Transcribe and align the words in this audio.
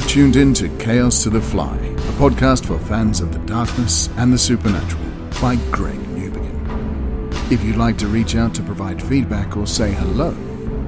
You've 0.00 0.08
tuned 0.08 0.36
in 0.36 0.54
to 0.54 0.74
Chaos 0.78 1.22
to 1.24 1.30
the 1.30 1.42
Fly, 1.42 1.76
a 1.76 2.12
podcast 2.16 2.64
for 2.64 2.78
fans 2.78 3.20
of 3.20 3.34
the 3.34 3.38
darkness 3.40 4.08
and 4.16 4.32
the 4.32 4.38
supernatural 4.38 5.04
by 5.42 5.56
Greg 5.70 5.98
Newbegin. 6.16 7.52
If 7.52 7.62
you'd 7.62 7.76
like 7.76 7.98
to 7.98 8.06
reach 8.06 8.34
out 8.34 8.54
to 8.54 8.62
provide 8.62 9.02
feedback 9.02 9.58
or 9.58 9.66
say 9.66 9.92
hello, 9.92 10.34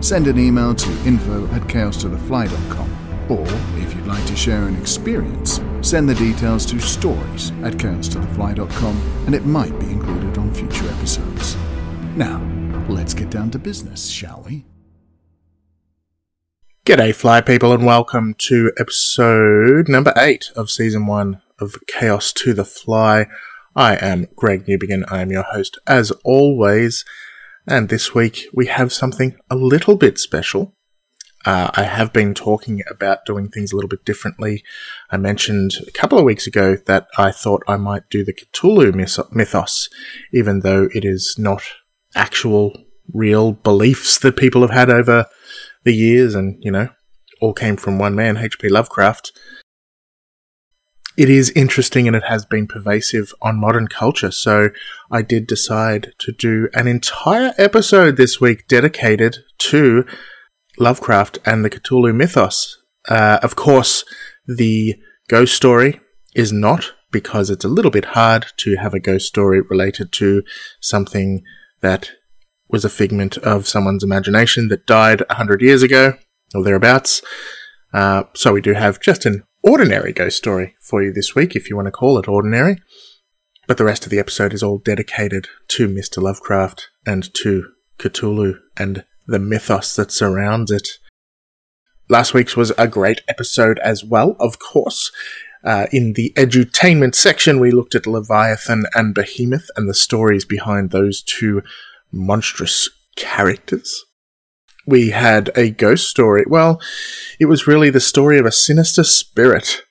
send 0.01 0.29
an 0.29 0.39
email 0.39 0.75
to 0.75 0.91
info 1.07 1.47
at 1.49 1.61
chaostothefly.com. 1.65 3.31
Or, 3.31 3.45
if 3.83 3.95
you'd 3.95 4.07
like 4.07 4.25
to 4.29 4.35
share 4.35 4.67
an 4.67 4.81
experience, 4.81 5.61
send 5.83 6.09
the 6.09 6.15
details 6.15 6.65
to 6.67 6.81
stories 6.81 7.51
at 7.65 7.75
chaostothefly.com 7.75 9.25
and 9.27 9.35
it 9.35 9.45
might 9.45 9.79
be 9.79 9.91
included 9.91 10.39
on 10.39 10.55
future 10.55 10.89
episodes. 10.89 11.55
Now, 12.17 12.41
let's 12.89 13.13
get 13.13 13.29
down 13.29 13.51
to 13.51 13.59
business, 13.59 14.09
shall 14.09 14.43
we? 14.49 14.65
G'day, 16.85 17.15
fly 17.15 17.41
people, 17.41 17.73
and 17.73 17.87
welcome 17.87 18.35
to 18.39 18.73
episode 18.77 19.89
number 19.89 20.13
eight 20.17 20.51
of 20.57 20.69
season 20.69 21.07
one 21.07 21.41
of 21.61 21.77
Chaos 21.87 22.33
to 22.33 22.53
the 22.53 22.65
Fly. 22.65 23.29
I 23.77 23.95
am 24.05 24.27
Greg 24.35 24.67
Newbegin. 24.67 25.05
I 25.09 25.23
am 25.23 25.31
your 25.31 25.45
host, 25.45 25.79
as 25.87 26.11
always, 26.25 27.05
and 27.69 27.89
this 27.89 28.17
week 28.17 28.49
we 28.53 28.67
have 28.67 28.93
something 28.93 29.37
a 29.49 29.55
little 29.55 29.97
bit 29.97 30.19
special. 30.19 30.75
Uh, 31.47 31.71
I 31.73 31.85
have 31.85 32.13
been 32.13 32.35
talking 32.35 32.83
about 32.91 33.27
doing 33.27 33.49
things 33.49 33.71
a 33.71 33.77
little 33.77 33.89
bit 33.89 34.05
differently. 34.05 34.65
I 35.09 35.19
mentioned 35.19 35.75
a 35.87 35.93
couple 35.93 36.19
of 36.19 36.25
weeks 36.25 36.49
ago 36.49 36.79
that 36.87 37.07
I 37.17 37.31
thought 37.31 37.63
I 37.69 37.77
might 37.77 38.11
do 38.11 38.25
the 38.25 38.35
Cthulhu 38.35 38.93
mythos, 39.33 39.89
even 40.33 40.61
though 40.61 40.89
it 40.93 41.05
is 41.05 41.37
not 41.39 41.63
actual, 42.17 42.77
real 43.15 43.53
beliefs 43.53 44.19
that 44.19 44.37
people 44.37 44.63
have 44.63 44.71
had 44.71 44.91
over 44.91 45.27
the 45.85 45.95
years 45.95 46.35
and, 46.35 46.63
you 46.63 46.71
know, 46.71 46.89
all 47.41 47.53
came 47.53 47.77
from 47.77 47.99
one 47.99 48.15
man, 48.15 48.37
H.P. 48.37 48.69
Lovecraft. 48.69 49.33
It 51.17 51.29
is 51.29 51.51
interesting 51.51 52.07
and 52.07 52.17
it 52.17 52.25
has 52.25 52.47
been 52.47 52.67
pervasive 52.67 53.35
on 53.43 53.61
modern 53.61 53.89
culture. 53.89 54.31
So 54.31 54.71
I 55.11 55.21
did 55.23 55.47
decide 55.47 56.15
to 56.21 56.33
do 56.33 56.69
an 56.73 56.87
entire 56.87 57.53
episode 57.59 58.17
this 58.17 58.41
week 58.41 58.67
dedicated 58.67 59.39
to 59.59 60.07
Lovecraft 60.79 61.39
and 61.45 61.65
the 61.65 61.71
Cthulhu 61.71 62.15
mythos. 62.15 62.79
Uh, 63.09 63.39
of 63.43 63.57
course, 63.57 64.05
the 64.47 64.95
ghost 65.29 65.55
story 65.55 66.01
is 66.35 66.53
not 66.53 66.93
because 67.11 67.51
it's 67.51 67.65
a 67.65 67.69
little 67.69 67.91
bit 67.91 68.07
hard 68.07 68.47
to 68.57 68.77
have 68.77 68.95
a 68.95 69.01
ghost 69.01 69.27
story 69.27 69.61
related 69.61 70.13
to 70.13 70.43
something 70.81 71.43
that 71.83 72.11
was 72.73 72.85
a 72.85 72.91
figment 72.91 73.37
of 73.39 73.69
someone's 73.69 74.03
imagination 74.03 74.69
that 74.69 74.87
died 74.87 75.23
a 75.29 75.35
hundred 75.35 75.61
years 75.61 75.83
ago 75.83 76.15
or 76.55 76.65
thereabouts. 76.65 77.23
Uh, 77.93 78.25
so 78.35 78.53
we 78.53 78.63
do 78.63 78.73
have 78.73 79.01
just 79.01 79.27
an 79.27 79.45
ordinary 79.63 80.13
ghost 80.13 80.39
story 80.39 80.75
for 80.81 81.03
you 81.03 81.13
this 81.13 81.35
week, 81.35 81.55
if 81.55 81.69
you 81.69 81.77
want 81.77 81.87
to 81.87 81.93
call 81.93 82.19
it 82.19 82.27
ordinary. 82.27 82.79
But 83.69 83.77
the 83.77 83.85
rest 83.85 84.05
of 84.05 84.11
the 84.11 84.19
episode 84.19 84.53
is 84.53 84.63
all 84.63 84.79
dedicated 84.79 85.49
to 85.69 85.87
Mr. 85.87 86.21
Lovecraft 86.21 86.89
and 87.07 87.33
to 87.35 87.69
Cthulhu 87.99 88.59
and 88.77 89.05
the 89.27 89.39
mythos 89.39 89.95
that 89.97 90.11
surrounds 90.11 90.71
it. 90.71 90.89
Last 92.09 92.35
week's 92.35 92.57
was 92.57 92.73
a 92.77 92.89
great 92.89 93.21
episode 93.29 93.79
as 93.79 94.03
well, 94.03 94.37
of 94.41 94.59
course. 94.59 95.13
Uh, 95.65 95.87
in 95.93 96.15
the 96.15 96.33
edutainment 96.37 97.15
section, 97.15 97.61
we 97.61 97.71
looked 97.71 97.95
at 97.95 98.07
Leviathan 98.07 98.85
and 98.95 99.15
Behemoth 99.15 99.71
and 99.77 99.89
the 99.89 99.95
stories 99.95 100.45
behind 100.45 100.91
those 100.91 101.23
two 101.23 101.63
monstrous 102.13 102.89
characters. 103.17 104.05
We 104.87 105.11
had 105.11 105.51
a 105.57 105.71
ghost 105.71 106.09
story. 106.09 106.45
Well, 106.47 106.81
it 107.39 107.47
was 107.47 107.67
really 107.67 107.91
the 107.91 108.01
story 108.01 108.39
of 108.39 108.47
a 108.47 108.53
sinister 108.53 109.05
spirit. 109.05 109.83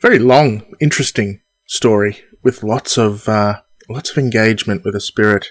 Very 0.00 0.18
long, 0.18 0.62
interesting 0.80 1.40
story 1.66 2.18
with 2.42 2.62
lots 2.62 2.98
of 2.98 3.28
uh, 3.28 3.60
lots 3.88 4.10
of 4.10 4.18
engagement 4.18 4.84
with 4.84 4.94
a 4.94 5.00
spirit 5.00 5.48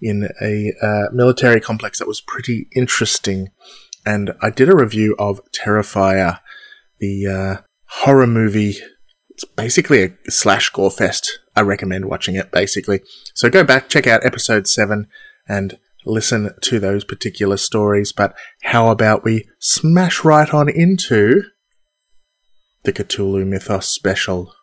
in 0.00 0.28
a 0.40 0.72
uh, 0.82 1.06
military 1.12 1.60
complex 1.60 1.98
that 1.98 2.08
was 2.08 2.20
pretty 2.20 2.68
interesting. 2.74 3.48
And 4.06 4.34
I 4.40 4.50
did 4.50 4.68
a 4.68 4.76
review 4.76 5.14
of 5.18 5.40
Terrifier, 5.52 6.40
the 7.00 7.26
uh, 7.26 7.62
horror 7.88 8.26
movie. 8.26 8.76
It's 9.30 9.44
basically 9.44 10.02
a 10.02 10.30
slash 10.30 10.70
gore 10.70 10.90
fest. 10.90 11.40
I 11.54 11.62
recommend 11.62 12.06
watching 12.06 12.36
it, 12.36 12.50
basically. 12.52 13.00
So 13.34 13.50
go 13.50 13.64
back, 13.64 13.88
check 13.88 14.06
out 14.06 14.24
episode 14.24 14.66
7 14.66 15.08
and 15.48 15.78
listen 16.04 16.50
to 16.62 16.78
those 16.78 17.04
particular 17.04 17.56
stories. 17.56 18.12
But 18.12 18.34
how 18.62 18.90
about 18.90 19.24
we 19.24 19.48
smash 19.58 20.24
right 20.24 20.52
on 20.52 20.68
into 20.68 21.42
the 22.84 22.92
Cthulhu 22.92 23.46
Mythos 23.46 23.88
special? 23.88 24.54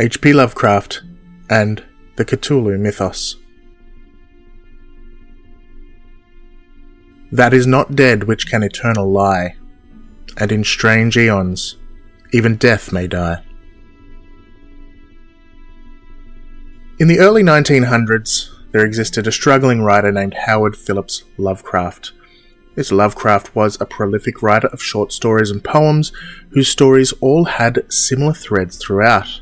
H.P. 0.00 0.32
Lovecraft 0.32 1.02
and 1.48 1.84
the 2.16 2.24
Cthulhu 2.24 2.78
Mythos. 2.78 3.36
That 7.30 7.54
is 7.54 7.66
not 7.66 7.94
dead 7.94 8.24
which 8.24 8.48
can 8.48 8.62
eternal 8.62 9.10
lie, 9.10 9.56
and 10.38 10.52
in 10.52 10.64
strange 10.64 11.16
aeons 11.16 11.76
even 12.32 12.56
death 12.56 12.92
may 12.92 13.06
die. 13.06 13.42
In 16.98 17.08
the 17.08 17.18
early 17.18 17.42
1900s, 17.42 18.48
there 18.72 18.84
existed 18.84 19.26
a 19.26 19.32
struggling 19.32 19.82
writer 19.82 20.10
named 20.10 20.34
Howard 20.34 20.76
Phillips 20.76 21.24
Lovecraft. 21.36 22.12
This 22.74 22.90
Lovecraft 22.90 23.54
was 23.54 23.78
a 23.80 23.86
prolific 23.86 24.42
writer 24.42 24.68
of 24.68 24.82
short 24.82 25.12
stories 25.12 25.50
and 25.50 25.62
poems 25.62 26.10
whose 26.50 26.68
stories 26.68 27.12
all 27.20 27.44
had 27.44 27.84
similar 27.92 28.32
threads 28.32 28.78
throughout. 28.78 29.40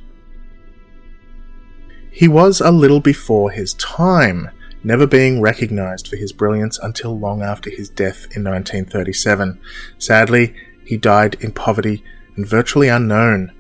He 2.11 2.27
was 2.27 2.61
a 2.61 2.73
little 2.73 3.01
before 3.01 3.53
his 3.53 3.75
time, 3.75 4.51
never 4.83 5.07
being 5.07 5.41
recognized 5.41 6.09
for 6.09 6.17
his 6.17 6.33
brilliance 6.33 6.77
until 6.79 7.17
long 7.17 7.41
after 7.43 7.71
his 7.71 7.89
death 7.89 8.25
in 8.35 8.43
1937. 8.43 9.61
Sadly, 9.99 10.55
he 10.85 10.97
died 10.97 11.37
in 11.41 11.53
poverty 11.53 12.03
and 12.37 12.47
virtually 12.47 12.89
unknown. 12.89 13.53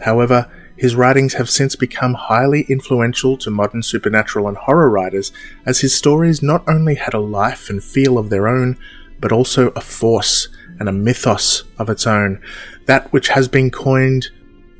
However, 0.00 0.50
his 0.76 0.96
writings 0.96 1.34
have 1.34 1.48
since 1.48 1.76
become 1.76 2.14
highly 2.14 2.62
influential 2.62 3.36
to 3.38 3.50
modern 3.50 3.82
supernatural 3.82 4.48
and 4.48 4.56
horror 4.56 4.90
writers, 4.90 5.32
as 5.64 5.80
his 5.80 5.94
stories 5.94 6.42
not 6.42 6.64
only 6.68 6.96
had 6.96 7.14
a 7.14 7.20
life 7.20 7.70
and 7.70 7.82
feel 7.82 8.18
of 8.18 8.30
their 8.30 8.48
own, 8.48 8.76
but 9.20 9.32
also 9.32 9.68
a 9.70 9.80
force 9.80 10.48
and 10.80 10.88
a 10.88 10.92
mythos 10.92 11.64
of 11.78 11.88
its 11.88 12.06
own, 12.06 12.42
that 12.86 13.12
which 13.12 13.28
has 13.28 13.46
been 13.46 13.70
coined 13.70 14.28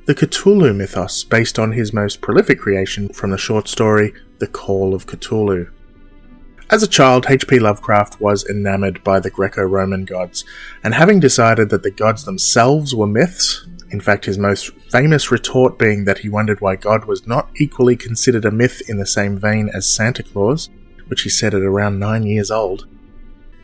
the 0.06 0.14
Cthulhu 0.14 0.76
mythos, 0.76 1.24
based 1.24 1.58
on 1.58 1.72
his 1.72 1.94
most 1.94 2.20
prolific 2.20 2.58
creation 2.58 3.08
from 3.08 3.30
the 3.30 3.38
short 3.38 3.68
story 3.68 4.12
The 4.38 4.46
Call 4.46 4.94
of 4.94 5.06
Cthulhu. 5.06 5.70
As 6.70 6.82
a 6.82 6.88
child, 6.88 7.26
H.P. 7.28 7.58
Lovecraft 7.58 8.20
was 8.20 8.44
enamored 8.48 9.04
by 9.04 9.20
the 9.20 9.30
Greco 9.30 9.62
Roman 9.62 10.04
gods, 10.04 10.44
and 10.82 10.94
having 10.94 11.20
decided 11.20 11.70
that 11.70 11.82
the 11.82 11.90
gods 11.90 12.24
themselves 12.24 12.94
were 12.94 13.06
myths, 13.06 13.66
in 13.90 14.00
fact, 14.00 14.24
his 14.24 14.38
most 14.38 14.70
famous 14.90 15.30
retort 15.30 15.78
being 15.78 16.04
that 16.04 16.18
he 16.18 16.28
wondered 16.28 16.60
why 16.60 16.76
God 16.76 17.04
was 17.04 17.26
not 17.26 17.50
equally 17.56 17.96
considered 17.96 18.44
a 18.44 18.50
myth 18.50 18.82
in 18.88 18.98
the 18.98 19.06
same 19.06 19.38
vein 19.38 19.70
as 19.72 19.88
Santa 19.88 20.22
Claus, 20.22 20.70
which 21.06 21.22
he 21.22 21.30
said 21.30 21.54
at 21.54 21.62
around 21.62 21.98
nine 21.98 22.24
years 22.24 22.50
old, 22.50 22.88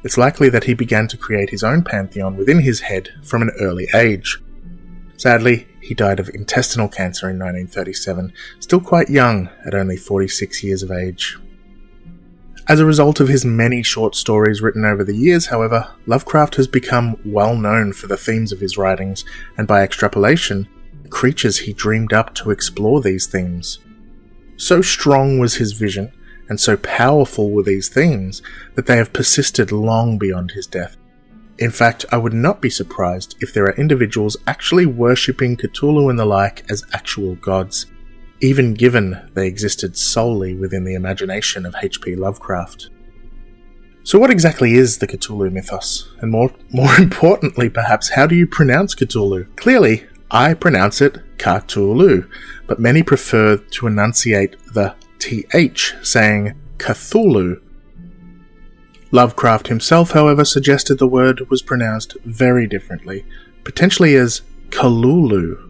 it's 0.03 0.17
likely 0.17 0.49
that 0.49 0.65
he 0.65 0.75
began 0.75 1.09
to 1.09 1.17
create 1.17 1.51
his 1.51 1.63
own 1.63 1.83
pantheon 1.83 2.37
within 2.37 2.61
his 2.61 2.81
head 2.81 3.11
from 3.23 3.43
an 3.43 3.51
early 3.61 3.87
age. 3.95 4.41
Sadly, 5.17 5.69
he 5.83 5.95
died 5.95 6.19
of 6.19 6.31
intestinal 6.31 6.89
cancer 6.89 7.29
in 7.29 7.39
1937, 7.39 8.33
still 8.61 8.81
quite 8.81 9.11
young 9.11 9.51
at 9.67 9.75
only 9.75 9.99
46 9.99 10.65
years 10.65 10.83
of 10.83 10.91
age. 10.91 11.37
As 12.71 12.79
a 12.79 12.87
result 12.87 13.19
of 13.19 13.27
his 13.27 13.45
many 13.45 13.83
short 13.83 14.15
stories 14.15 14.63
written 14.63 14.85
over 14.85 15.03
the 15.03 15.17
years, 15.17 15.47
however, 15.47 15.91
Lovecraft 16.07 16.55
has 16.55 16.69
become 16.69 17.17
well 17.25 17.57
known 17.57 17.93
for 17.93 18.07
the 18.07 18.17
themes 18.17 18.53
of 18.53 18.61
his 18.61 18.79
writings, 18.79 19.25
and 19.59 19.67
by 19.67 19.83
extrapolation, 19.83 20.69
the 21.03 21.09
creatures 21.09 21.59
he 21.59 21.73
dreamed 21.73 22.13
up 22.13 22.33
to 22.37 22.53
explore 22.53 23.01
these 23.01 23.27
themes. 23.27 23.81
So 24.57 24.83
strong 24.83 25.41
was 25.41 25.57
his 25.57 25.73
vision, 25.73 26.13
and 26.49 26.61
so 26.61 26.77
powerful 26.77 27.51
were 27.51 27.65
these 27.65 27.89
themes, 27.89 28.41
that 28.77 28.87
they 28.87 28.99
have 28.99 29.13
persisted 29.13 29.73
long 29.73 30.17
beyond 30.17 30.53
his 30.53 30.69
death. 30.69 30.97
In 31.59 31.73
fact, 31.73 32.05
I 32.13 32.19
would 32.19 32.35
not 32.35 32.61
be 32.63 32.71
surprised 32.71 33.35
if 33.41 33.53
there 33.53 33.65
are 33.65 33.75
individuals 33.75 34.37
actually 34.47 34.87
worshipping 34.87 35.57
Cthulhu 35.57 36.09
and 36.09 36.21
the 36.21 36.25
like 36.25 36.71
as 36.71 36.85
actual 36.93 37.35
gods 37.35 37.87
even 38.41 38.75
given 38.75 39.21
they 39.35 39.47
existed 39.47 39.97
solely 39.97 40.55
within 40.55 40.85
the 40.85 40.95
imagination 40.95 41.67
of 41.67 41.75
H.P. 41.83 42.17
Lovecraft. 42.17 42.89
So, 44.03 44.19
what 44.19 44.31
exactly 44.31 44.75
is 44.75 44.99
the 44.99 45.07
Cthulhu 45.07 45.53
mythos? 45.53 46.11
And 46.21 46.31
more, 46.31 46.51
more 46.71 46.95
importantly, 46.99 47.69
perhaps, 47.69 48.11
how 48.11 48.27
do 48.27 48.35
you 48.35 48.47
pronounce 48.47 48.95
Cthulhu? 48.95 49.55
Clearly, 49.57 50.07
I 50.31 50.55
pronounce 50.55 51.01
it 51.01 51.19
Cthulhu, 51.39 52.29
but 52.67 52.79
many 52.79 53.03
prefer 53.03 53.57
to 53.57 53.87
enunciate 53.87 54.57
the 54.73 54.95
TH, 55.19 55.97
saying 56.03 56.55
Cthulhu. 56.79 57.61
Lovecraft 59.13 59.67
himself, 59.67 60.13
however, 60.13 60.45
suggested 60.45 60.99
the 60.99 61.07
word 61.07 61.51
was 61.51 61.63
pronounced 61.63 62.17
very 62.25 62.67
differently, 62.67 63.27
potentially 63.65 64.15
as 64.15 64.43
Kalulu. 64.71 65.70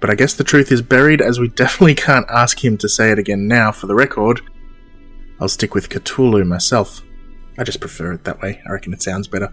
But 0.00 0.10
I 0.10 0.14
guess 0.14 0.34
the 0.34 0.44
truth 0.44 0.70
is 0.70 0.82
buried 0.82 1.20
as 1.20 1.40
we 1.40 1.48
definitely 1.62 1.94
can't 1.94 2.26
ask 2.30 2.64
him 2.64 2.76
to 2.78 2.88
say 2.88 3.10
it 3.10 3.18
again 3.18 3.48
now 3.48 3.72
for 3.72 3.86
the 3.86 3.94
record. 3.94 4.40
I'll 5.40 5.48
stick 5.48 5.74
with 5.74 5.88
Cthulhu 5.88 6.46
myself. 6.46 7.02
I 7.58 7.64
just 7.64 7.80
prefer 7.80 8.12
it 8.12 8.24
that 8.24 8.40
way. 8.40 8.62
I 8.66 8.72
reckon 8.72 8.92
it 8.92 9.02
sounds 9.02 9.28
better. 9.28 9.52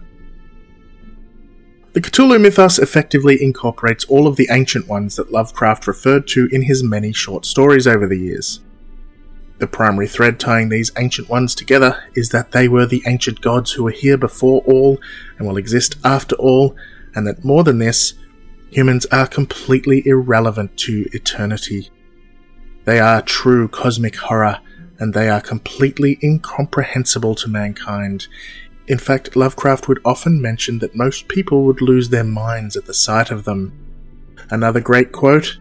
The 1.94 2.00
Cthulhu 2.00 2.40
mythos 2.40 2.78
effectively 2.78 3.40
incorporates 3.40 4.04
all 4.06 4.26
of 4.26 4.34
the 4.34 4.48
ancient 4.50 4.88
ones 4.88 5.14
that 5.16 5.30
Lovecraft 5.30 5.86
referred 5.86 6.26
to 6.28 6.48
in 6.50 6.62
his 6.62 6.82
many 6.82 7.12
short 7.12 7.46
stories 7.46 7.86
over 7.86 8.06
the 8.06 8.18
years. 8.18 8.60
The 9.58 9.68
primary 9.68 10.08
thread 10.08 10.40
tying 10.40 10.68
these 10.68 10.90
ancient 10.98 11.28
ones 11.28 11.54
together 11.54 12.02
is 12.16 12.30
that 12.30 12.50
they 12.50 12.66
were 12.66 12.86
the 12.86 13.04
ancient 13.06 13.40
gods 13.40 13.70
who 13.72 13.84
were 13.84 13.92
here 13.92 14.16
before 14.16 14.62
all 14.66 14.98
and 15.38 15.46
will 15.46 15.56
exist 15.56 15.94
after 16.04 16.34
all, 16.34 16.74
and 17.14 17.26
that 17.28 17.44
more 17.44 17.62
than 17.62 17.78
this, 17.78 18.14
humans 18.74 19.06
are 19.12 19.28
completely 19.28 20.04
irrelevant 20.04 20.76
to 20.76 21.08
eternity. 21.12 21.88
They 22.84 22.98
are 22.98 23.22
true 23.22 23.68
cosmic 23.68 24.16
horror, 24.16 24.58
and 24.98 25.14
they 25.14 25.28
are 25.28 25.40
completely 25.40 26.18
incomprehensible 26.20 27.36
to 27.36 27.48
mankind. 27.48 28.26
In 28.88 28.98
fact, 28.98 29.36
Lovecraft 29.36 29.86
would 29.86 30.00
often 30.04 30.42
mention 30.42 30.80
that 30.80 30.96
most 30.96 31.28
people 31.28 31.64
would 31.66 31.80
lose 31.80 32.08
their 32.08 32.24
minds 32.24 32.76
at 32.76 32.86
the 32.86 32.94
sight 32.94 33.30
of 33.30 33.44
them. 33.44 33.72
Another 34.50 34.80
great 34.80 35.12
quote 35.12 35.56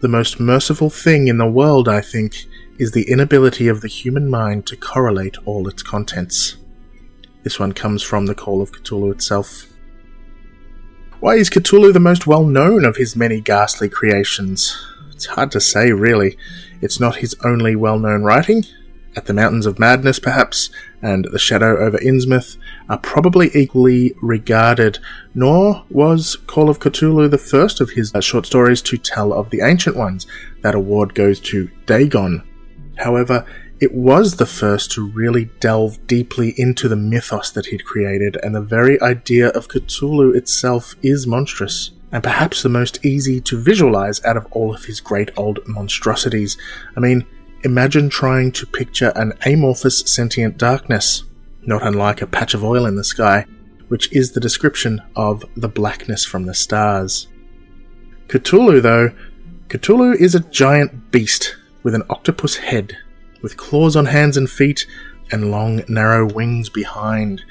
The 0.00 0.08
most 0.08 0.38
merciful 0.38 0.88
thing 0.88 1.26
in 1.26 1.38
the 1.38 1.50
world, 1.50 1.88
I 1.88 2.00
think, 2.00 2.46
is 2.78 2.92
the 2.92 3.10
inability 3.10 3.66
of 3.66 3.80
the 3.80 3.88
human 3.88 4.30
mind 4.30 4.68
to 4.68 4.76
correlate 4.76 5.36
all 5.46 5.66
its 5.66 5.82
contents. 5.82 6.58
This 7.42 7.58
one 7.58 7.72
comes 7.72 8.04
from 8.04 8.26
the 8.26 8.36
Call 8.36 8.62
of 8.62 8.70
Cthulhu 8.70 9.10
itself. 9.10 9.69
Why 11.20 11.34
is 11.34 11.50
Cthulhu 11.50 11.92
the 11.92 12.00
most 12.00 12.26
well 12.26 12.44
known 12.44 12.86
of 12.86 12.96
his 12.96 13.14
many 13.14 13.42
ghastly 13.42 13.90
creations? 13.90 14.74
It's 15.12 15.26
hard 15.26 15.52
to 15.52 15.60
say, 15.60 15.92
really. 15.92 16.38
It's 16.80 16.98
not 16.98 17.16
his 17.16 17.36
only 17.44 17.76
well 17.76 17.98
known 17.98 18.22
writing. 18.22 18.64
At 19.14 19.26
the 19.26 19.34
Mountains 19.34 19.66
of 19.66 19.78
Madness, 19.78 20.18
perhaps, 20.18 20.70
and 21.02 21.26
The 21.30 21.38
Shadow 21.38 21.76
over 21.76 21.98
Innsmouth 21.98 22.56
are 22.88 22.96
probably 22.96 23.50
equally 23.52 24.14
regarded, 24.22 24.98
nor 25.34 25.84
was 25.90 26.36
Call 26.46 26.70
of 26.70 26.78
Cthulhu 26.78 27.30
the 27.30 27.36
first 27.36 27.82
of 27.82 27.90
his 27.90 28.14
uh, 28.14 28.22
short 28.22 28.46
stories 28.46 28.80
to 28.80 28.96
tell 28.96 29.34
of 29.34 29.50
the 29.50 29.60
ancient 29.60 29.96
ones. 29.96 30.26
That 30.62 30.74
award 30.74 31.14
goes 31.14 31.38
to 31.40 31.68
Dagon. 31.84 32.42
However, 32.96 33.44
it 33.80 33.94
was 33.94 34.36
the 34.36 34.46
first 34.46 34.92
to 34.92 35.08
really 35.08 35.46
delve 35.58 36.06
deeply 36.06 36.52
into 36.58 36.86
the 36.86 36.96
mythos 36.96 37.50
that 37.52 37.66
he'd 37.66 37.86
created, 37.86 38.36
and 38.42 38.54
the 38.54 38.60
very 38.60 39.00
idea 39.00 39.48
of 39.48 39.68
Cthulhu 39.68 40.36
itself 40.36 40.94
is 41.00 41.26
monstrous, 41.26 41.90
and 42.12 42.22
perhaps 42.22 42.62
the 42.62 42.68
most 42.68 43.04
easy 43.04 43.40
to 43.40 43.58
visualize 43.58 44.22
out 44.24 44.36
of 44.36 44.46
all 44.50 44.74
of 44.74 44.84
his 44.84 45.00
great 45.00 45.30
old 45.38 45.60
monstrosities. 45.66 46.58
I 46.94 47.00
mean, 47.00 47.26
imagine 47.64 48.10
trying 48.10 48.52
to 48.52 48.66
picture 48.66 49.12
an 49.16 49.32
amorphous 49.46 50.00
sentient 50.00 50.58
darkness, 50.58 51.24
not 51.62 51.82
unlike 51.82 52.20
a 52.20 52.26
patch 52.26 52.52
of 52.52 52.62
oil 52.62 52.84
in 52.84 52.96
the 52.96 53.04
sky, 53.04 53.46
which 53.88 54.12
is 54.12 54.32
the 54.32 54.40
description 54.40 55.00
of 55.16 55.42
the 55.56 55.68
blackness 55.68 56.26
from 56.26 56.44
the 56.44 56.54
stars. 56.54 57.28
Cthulhu, 58.28 58.82
though, 58.82 59.12
Cthulhu 59.68 60.14
is 60.16 60.34
a 60.34 60.40
giant 60.40 61.10
beast 61.10 61.56
with 61.82 61.94
an 61.94 62.02
octopus 62.10 62.56
head 62.56 62.98
with 63.42 63.56
claws 63.56 63.96
on 63.96 64.06
hands 64.06 64.36
and 64.36 64.48
feet 64.48 64.86
and 65.32 65.50
long, 65.50 65.82
narrow 65.88 66.26
wings 66.32 66.68
behind. 66.68 67.44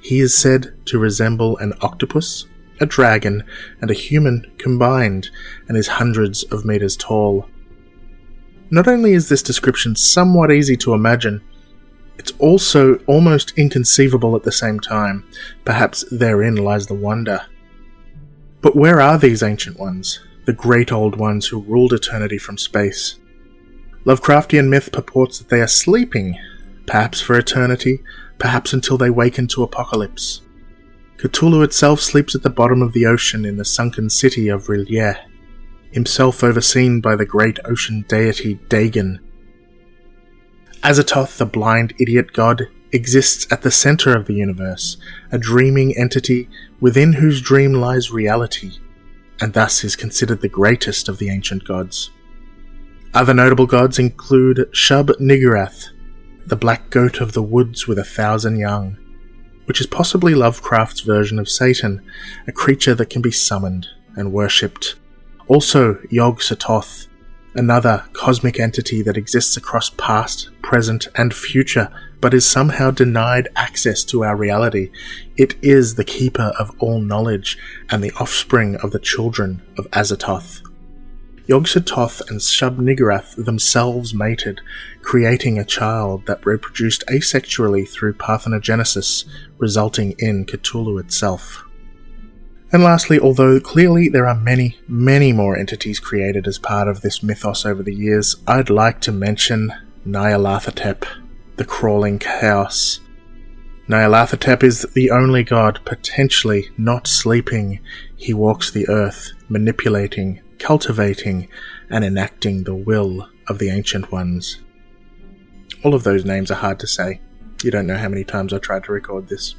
He 0.00 0.20
is 0.20 0.36
said 0.36 0.74
to 0.86 0.98
resemble 0.98 1.56
an 1.58 1.72
octopus, 1.80 2.46
a 2.80 2.86
dragon, 2.86 3.44
and 3.80 3.90
a 3.90 3.94
human 3.94 4.50
combined, 4.58 5.30
and 5.68 5.76
is 5.76 5.88
hundreds 5.88 6.44
of 6.44 6.64
meters 6.64 6.96
tall. 6.96 7.48
Not 8.70 8.88
only 8.88 9.12
is 9.12 9.28
this 9.28 9.42
description 9.42 9.96
somewhat 9.96 10.50
easy 10.50 10.76
to 10.78 10.94
imagine, 10.94 11.42
it's 12.18 12.32
also 12.38 12.96
almost 13.06 13.52
inconceivable 13.58 14.36
at 14.36 14.44
the 14.44 14.52
same 14.52 14.80
time. 14.80 15.24
Perhaps 15.64 16.04
therein 16.10 16.56
lies 16.56 16.86
the 16.86 16.94
wonder. 16.94 17.46
But 18.60 18.76
where 18.76 19.00
are 19.00 19.18
these 19.18 19.42
ancient 19.42 19.78
ones, 19.78 20.20
the 20.46 20.52
great 20.52 20.92
old 20.92 21.16
ones 21.16 21.46
who 21.46 21.60
ruled 21.62 21.92
eternity 21.92 22.38
from 22.38 22.56
space? 22.56 23.16
Lovecraftian 24.04 24.68
myth 24.68 24.92
purports 24.92 25.38
that 25.38 25.48
they 25.48 25.62
are 25.62 25.66
sleeping, 25.66 26.38
perhaps 26.86 27.22
for 27.22 27.38
eternity, 27.38 28.02
perhaps 28.38 28.74
until 28.74 28.98
they 28.98 29.08
waken 29.08 29.46
to 29.48 29.62
apocalypse. 29.62 30.42
Cthulhu 31.16 31.64
itself 31.64 32.00
sleeps 32.00 32.34
at 32.34 32.42
the 32.42 32.50
bottom 32.50 32.82
of 32.82 32.92
the 32.92 33.06
ocean 33.06 33.46
in 33.46 33.56
the 33.56 33.64
sunken 33.64 34.10
city 34.10 34.48
of 34.48 34.66
R'lyeh, 34.66 35.16
himself 35.90 36.44
overseen 36.44 37.00
by 37.00 37.16
the 37.16 37.24
great 37.24 37.58
ocean 37.64 38.04
deity 38.06 38.54
Dagon. 38.68 39.20
Azathoth, 40.82 41.38
the 41.38 41.46
blind 41.46 41.94
idiot 41.98 42.34
god, 42.34 42.68
exists 42.92 43.50
at 43.50 43.62
the 43.62 43.70
center 43.70 44.14
of 44.14 44.26
the 44.26 44.34
universe, 44.34 44.98
a 45.32 45.38
dreaming 45.38 45.96
entity 45.96 46.48
within 46.78 47.14
whose 47.14 47.40
dream 47.40 47.72
lies 47.72 48.10
reality, 48.10 48.72
and 49.40 49.54
thus 49.54 49.82
is 49.82 49.96
considered 49.96 50.42
the 50.42 50.48
greatest 50.48 51.08
of 51.08 51.18
the 51.18 51.30
ancient 51.30 51.64
gods. 51.64 52.10
Other 53.14 53.32
notable 53.32 53.66
gods 53.66 54.00
include 54.00 54.68
Shub-Niggurath, 54.72 55.90
the 56.46 56.56
black 56.56 56.90
goat 56.90 57.20
of 57.20 57.32
the 57.32 57.44
woods 57.44 57.86
with 57.86 57.96
a 57.96 58.04
thousand 58.04 58.58
young, 58.58 58.98
which 59.66 59.80
is 59.80 59.86
possibly 59.86 60.34
Lovecraft's 60.34 61.02
version 61.02 61.38
of 61.38 61.48
Satan, 61.48 62.02
a 62.48 62.52
creature 62.52 62.92
that 62.96 63.10
can 63.10 63.22
be 63.22 63.30
summoned 63.30 63.86
and 64.16 64.32
worshipped. 64.32 64.96
Also, 65.46 66.00
Yog-Sothoth, 66.10 67.06
another 67.54 68.04
cosmic 68.14 68.58
entity 68.58 69.00
that 69.02 69.16
exists 69.16 69.56
across 69.56 69.90
past, 69.90 70.50
present, 70.60 71.06
and 71.14 71.32
future, 71.32 71.88
but 72.20 72.34
is 72.34 72.44
somehow 72.44 72.90
denied 72.90 73.46
access 73.54 74.02
to 74.02 74.24
our 74.24 74.34
reality. 74.34 74.90
It 75.36 75.54
is 75.62 75.94
the 75.94 76.04
keeper 76.04 76.52
of 76.58 76.72
all 76.80 76.98
knowledge 76.98 77.58
and 77.90 78.02
the 78.02 78.12
offspring 78.18 78.74
of 78.82 78.90
the 78.90 78.98
children 78.98 79.62
of 79.78 79.88
Azathoth. 79.92 80.62
Yog-Sothoth 81.46 82.22
and 82.30 82.40
Shub-Niggurath 82.40 83.44
themselves 83.44 84.14
mated, 84.14 84.60
creating 85.02 85.58
a 85.58 85.64
child 85.64 86.24
that 86.26 86.44
reproduced 86.46 87.04
asexually 87.08 87.86
through 87.86 88.14
parthenogenesis, 88.14 89.24
resulting 89.58 90.14
in 90.18 90.46
Cthulhu 90.46 90.98
itself. 90.98 91.64
And 92.72 92.82
lastly, 92.82 93.20
although 93.20 93.60
clearly 93.60 94.08
there 94.08 94.26
are 94.26 94.34
many, 94.34 94.78
many 94.88 95.32
more 95.32 95.56
entities 95.56 96.00
created 96.00 96.48
as 96.48 96.58
part 96.58 96.88
of 96.88 97.02
this 97.02 97.22
mythos 97.22 97.64
over 97.64 97.82
the 97.82 97.94
years, 97.94 98.36
I'd 98.48 98.70
like 98.70 99.00
to 99.02 99.12
mention 99.12 99.72
Nyarlathotep, 100.06 101.04
the 101.56 101.64
crawling 101.64 102.18
chaos. 102.18 103.00
Nyarlathotep 103.86 104.62
is 104.62 104.82
the 104.94 105.10
only 105.10 105.44
god 105.44 105.78
potentially 105.84 106.70
not 106.78 107.06
sleeping. 107.06 107.80
He 108.16 108.32
walks 108.32 108.70
the 108.70 108.88
earth, 108.88 109.32
manipulating, 109.48 110.40
cultivating 110.64 111.46
and 111.90 112.02
enacting 112.02 112.64
the 112.64 112.74
will 112.74 113.28
of 113.48 113.58
the 113.58 113.68
Ancient 113.68 114.10
Ones. 114.10 114.62
All 115.84 115.94
of 115.94 116.04
those 116.04 116.24
names 116.24 116.50
are 116.50 116.54
hard 116.54 116.80
to 116.80 116.86
say. 116.86 117.20
You 117.62 117.70
don't 117.70 117.86
know 117.86 117.98
how 117.98 118.08
many 118.08 118.24
times 118.24 118.54
I 118.54 118.58
tried 118.58 118.84
to 118.84 118.92
record 118.92 119.28
this. 119.28 119.56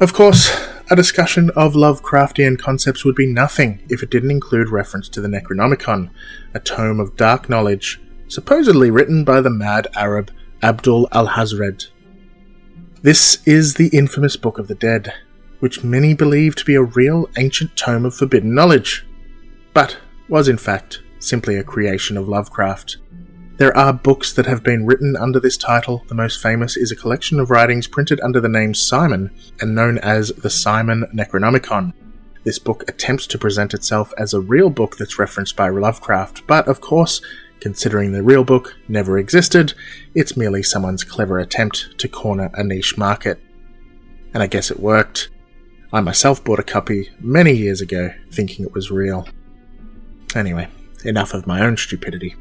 Of 0.00 0.14
course, 0.14 0.50
a 0.90 0.96
discussion 0.96 1.50
of 1.50 1.74
Lovecraftian 1.74 2.58
concepts 2.58 3.04
would 3.04 3.14
be 3.14 3.26
nothing 3.26 3.82
if 3.90 4.02
it 4.02 4.10
didn't 4.10 4.30
include 4.30 4.70
reference 4.70 5.06
to 5.10 5.20
the 5.20 5.28
Necronomicon, 5.28 6.08
a 6.54 6.60
tome 6.60 6.98
of 6.98 7.16
dark 7.16 7.50
knowledge, 7.50 8.00
supposedly 8.26 8.90
written 8.90 9.22
by 9.22 9.42
the 9.42 9.50
mad 9.50 9.86
Arab 9.94 10.30
Abdul 10.62 11.08
Alhazred. 11.12 11.88
This 13.02 13.46
is 13.46 13.74
the 13.74 13.88
infamous 13.88 14.38
Book 14.38 14.58
of 14.58 14.68
the 14.68 14.74
Dead, 14.74 15.12
which 15.60 15.84
many 15.84 16.14
believe 16.14 16.56
to 16.56 16.64
be 16.64 16.74
a 16.74 16.82
real 16.82 17.28
ancient 17.36 17.76
tome 17.76 18.06
of 18.06 18.14
forbidden 18.14 18.54
knowledge 18.54 19.04
but 19.78 19.96
was 20.28 20.48
in 20.48 20.58
fact 20.58 21.02
simply 21.20 21.54
a 21.54 21.62
creation 21.62 22.16
of 22.16 22.28
Lovecraft. 22.28 22.96
There 23.58 23.76
are 23.76 23.92
books 23.92 24.32
that 24.32 24.46
have 24.46 24.64
been 24.64 24.86
written 24.86 25.14
under 25.16 25.38
this 25.38 25.56
title. 25.56 26.02
The 26.08 26.16
most 26.16 26.42
famous 26.42 26.76
is 26.76 26.90
a 26.90 26.96
collection 26.96 27.38
of 27.38 27.48
writings 27.48 27.86
printed 27.86 28.20
under 28.20 28.40
the 28.40 28.48
name 28.48 28.74
Simon 28.74 29.30
and 29.60 29.76
known 29.76 29.98
as 29.98 30.30
the 30.30 30.50
Simon 30.50 31.04
Necronomicon. 31.14 31.92
This 32.42 32.58
book 32.58 32.90
attempts 32.90 33.28
to 33.28 33.38
present 33.38 33.72
itself 33.72 34.12
as 34.18 34.34
a 34.34 34.40
real 34.40 34.68
book 34.68 34.96
that's 34.96 35.16
referenced 35.16 35.54
by 35.54 35.68
Lovecraft, 35.68 36.44
but 36.48 36.66
of 36.66 36.80
course, 36.80 37.20
considering 37.60 38.10
the 38.10 38.24
real 38.24 38.42
book 38.42 38.74
never 38.88 39.16
existed, 39.16 39.74
it's 40.12 40.36
merely 40.36 40.64
someone's 40.64 41.04
clever 41.04 41.38
attempt 41.38 41.96
to 42.00 42.08
corner 42.08 42.50
a 42.54 42.64
niche 42.64 42.98
market. 42.98 43.40
And 44.34 44.42
I 44.42 44.48
guess 44.48 44.72
it 44.72 44.80
worked. 44.80 45.30
I 45.92 46.00
myself 46.00 46.42
bought 46.42 46.58
a 46.58 46.64
copy 46.64 47.10
many 47.20 47.52
years 47.52 47.80
ago 47.80 48.10
thinking 48.32 48.64
it 48.64 48.74
was 48.74 48.90
real. 48.90 49.28
Anyway, 50.34 50.68
enough 51.04 51.34
of 51.34 51.46
my 51.46 51.60
own 51.62 51.76
stupidity. 51.76 52.36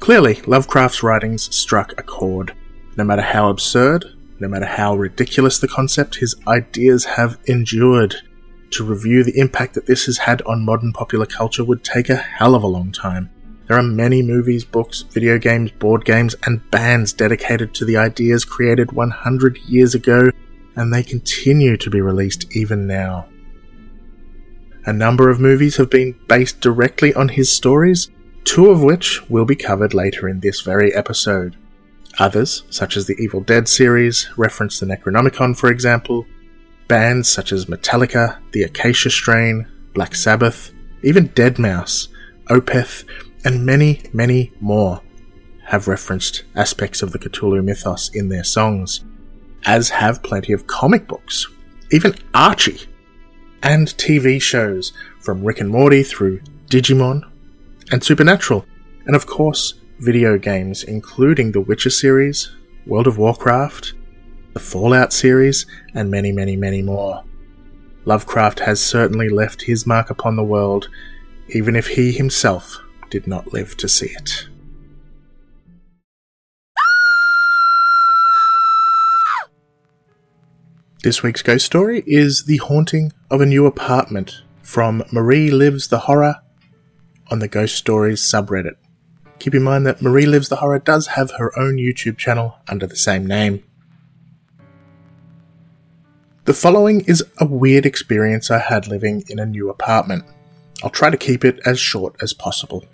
Clearly, 0.00 0.40
Lovecraft's 0.46 1.02
writings 1.02 1.54
struck 1.54 1.92
a 1.98 2.02
chord. 2.02 2.54
No 2.96 3.04
matter 3.04 3.22
how 3.22 3.50
absurd, 3.50 4.04
no 4.38 4.48
matter 4.48 4.66
how 4.66 4.94
ridiculous 4.94 5.58
the 5.58 5.68
concept, 5.68 6.16
his 6.16 6.34
ideas 6.46 7.04
have 7.04 7.38
endured. 7.46 8.16
To 8.72 8.84
review 8.84 9.24
the 9.24 9.38
impact 9.38 9.74
that 9.74 9.86
this 9.86 10.06
has 10.06 10.18
had 10.18 10.42
on 10.42 10.64
modern 10.64 10.92
popular 10.92 11.26
culture 11.26 11.64
would 11.64 11.84
take 11.84 12.08
a 12.08 12.16
hell 12.16 12.54
of 12.54 12.62
a 12.62 12.66
long 12.66 12.92
time. 12.92 13.30
There 13.66 13.78
are 13.78 13.82
many 13.82 14.22
movies, 14.22 14.64
books, 14.64 15.02
video 15.02 15.38
games, 15.38 15.72
board 15.72 16.04
games, 16.04 16.36
and 16.44 16.70
bands 16.70 17.12
dedicated 17.12 17.74
to 17.74 17.84
the 17.84 17.96
ideas 17.96 18.44
created 18.44 18.92
100 18.92 19.58
years 19.58 19.94
ago, 19.94 20.30
and 20.76 20.92
they 20.92 21.02
continue 21.02 21.76
to 21.78 21.90
be 21.90 22.00
released 22.00 22.54
even 22.54 22.86
now. 22.86 23.28
A 24.86 24.92
number 24.92 25.30
of 25.30 25.40
movies 25.40 25.76
have 25.78 25.90
been 25.90 26.14
based 26.28 26.60
directly 26.60 27.12
on 27.14 27.28
his 27.28 27.52
stories, 27.52 28.08
two 28.44 28.70
of 28.70 28.84
which 28.84 29.28
will 29.28 29.44
be 29.44 29.56
covered 29.56 29.92
later 29.92 30.28
in 30.28 30.38
this 30.38 30.60
very 30.60 30.94
episode. 30.94 31.56
Others, 32.20 32.62
such 32.70 32.96
as 32.96 33.06
the 33.06 33.16
Evil 33.18 33.40
Dead 33.40 33.68
series, 33.68 34.30
reference 34.36 34.78
the 34.78 34.86
Necronomicon 34.86 35.56
for 35.56 35.72
example, 35.72 36.24
bands 36.86 37.28
such 37.28 37.50
as 37.50 37.66
Metallica, 37.66 38.38
The 38.52 38.62
Acacia 38.62 39.10
Strain, 39.10 39.66
Black 39.92 40.14
Sabbath, 40.14 40.72
even 41.02 41.30
Deadmau5, 41.30 42.08
Opeth, 42.48 43.04
and 43.44 43.66
many, 43.66 44.02
many 44.12 44.52
more 44.60 45.02
have 45.64 45.88
referenced 45.88 46.44
aspects 46.54 47.02
of 47.02 47.10
the 47.10 47.18
Cthulhu 47.18 47.62
mythos 47.62 48.08
in 48.14 48.28
their 48.28 48.44
songs, 48.44 49.04
as 49.64 49.90
have 49.90 50.22
plenty 50.22 50.52
of 50.52 50.68
comic 50.68 51.08
books, 51.08 51.48
even 51.90 52.14
Archie, 52.32 52.86
and 53.62 53.88
TV 53.88 54.40
shows 54.40 54.92
from 55.20 55.44
Rick 55.44 55.60
and 55.60 55.70
Morty 55.70 56.02
through 56.02 56.40
Digimon 56.66 57.22
and 57.90 58.02
Supernatural, 58.02 58.64
and 59.06 59.14
of 59.14 59.26
course, 59.26 59.74
video 60.00 60.38
games 60.38 60.82
including 60.82 61.52
the 61.52 61.60
Witcher 61.60 61.90
series, 61.90 62.50
World 62.86 63.06
of 63.06 63.18
Warcraft, 63.18 63.94
the 64.52 64.60
Fallout 64.60 65.12
series, 65.12 65.66
and 65.94 66.10
many, 66.10 66.32
many, 66.32 66.56
many 66.56 66.82
more. 66.82 67.22
Lovecraft 68.04 68.60
has 68.60 68.80
certainly 68.80 69.28
left 69.28 69.62
his 69.62 69.86
mark 69.86 70.10
upon 70.10 70.36
the 70.36 70.44
world, 70.44 70.88
even 71.48 71.74
if 71.74 71.88
he 71.88 72.12
himself 72.12 72.78
did 73.10 73.26
not 73.26 73.52
live 73.52 73.76
to 73.78 73.88
see 73.88 74.06
it. 74.06 74.48
This 81.06 81.22
week's 81.22 81.40
ghost 81.40 81.64
story 81.64 82.02
is 82.04 82.46
The 82.46 82.56
Haunting 82.56 83.12
of 83.30 83.40
a 83.40 83.46
New 83.46 83.64
Apartment 83.64 84.42
from 84.60 85.04
Marie 85.12 85.52
Lives 85.52 85.86
the 85.86 86.00
Horror 86.00 86.42
on 87.30 87.38
the 87.38 87.46
Ghost 87.46 87.76
Stories 87.76 88.20
subreddit. 88.20 88.74
Keep 89.38 89.54
in 89.54 89.62
mind 89.62 89.86
that 89.86 90.02
Marie 90.02 90.26
Lives 90.26 90.48
the 90.48 90.56
Horror 90.56 90.80
does 90.80 91.06
have 91.06 91.30
her 91.38 91.56
own 91.56 91.76
YouTube 91.76 92.18
channel 92.18 92.56
under 92.66 92.88
the 92.88 92.96
same 92.96 93.24
name. 93.24 93.62
The 96.44 96.54
following 96.54 97.02
is 97.02 97.22
a 97.38 97.46
weird 97.46 97.86
experience 97.86 98.50
I 98.50 98.58
had 98.58 98.88
living 98.88 99.22
in 99.28 99.38
a 99.38 99.46
new 99.46 99.70
apartment. 99.70 100.24
I'll 100.82 100.90
try 100.90 101.10
to 101.10 101.16
keep 101.16 101.44
it 101.44 101.60
as 101.64 101.78
short 101.78 102.16
as 102.20 102.32
possible. 102.32 102.84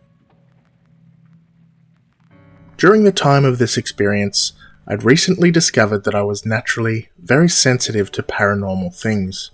During 2.77 3.05
the 3.05 3.11
time 3.11 3.47
of 3.47 3.57
this 3.57 3.79
experience, 3.79 4.53
I'd 4.87 5.05
recently 5.05 5.51
discovered 5.53 6.05
that 6.05 6.15
I 6.15 6.23
was 6.23 6.45
naturally 6.45 7.09
very 7.17 7.49
sensitive 7.49 8.11
to 8.13 8.23
paranormal 8.23 8.95
things. 8.95 9.53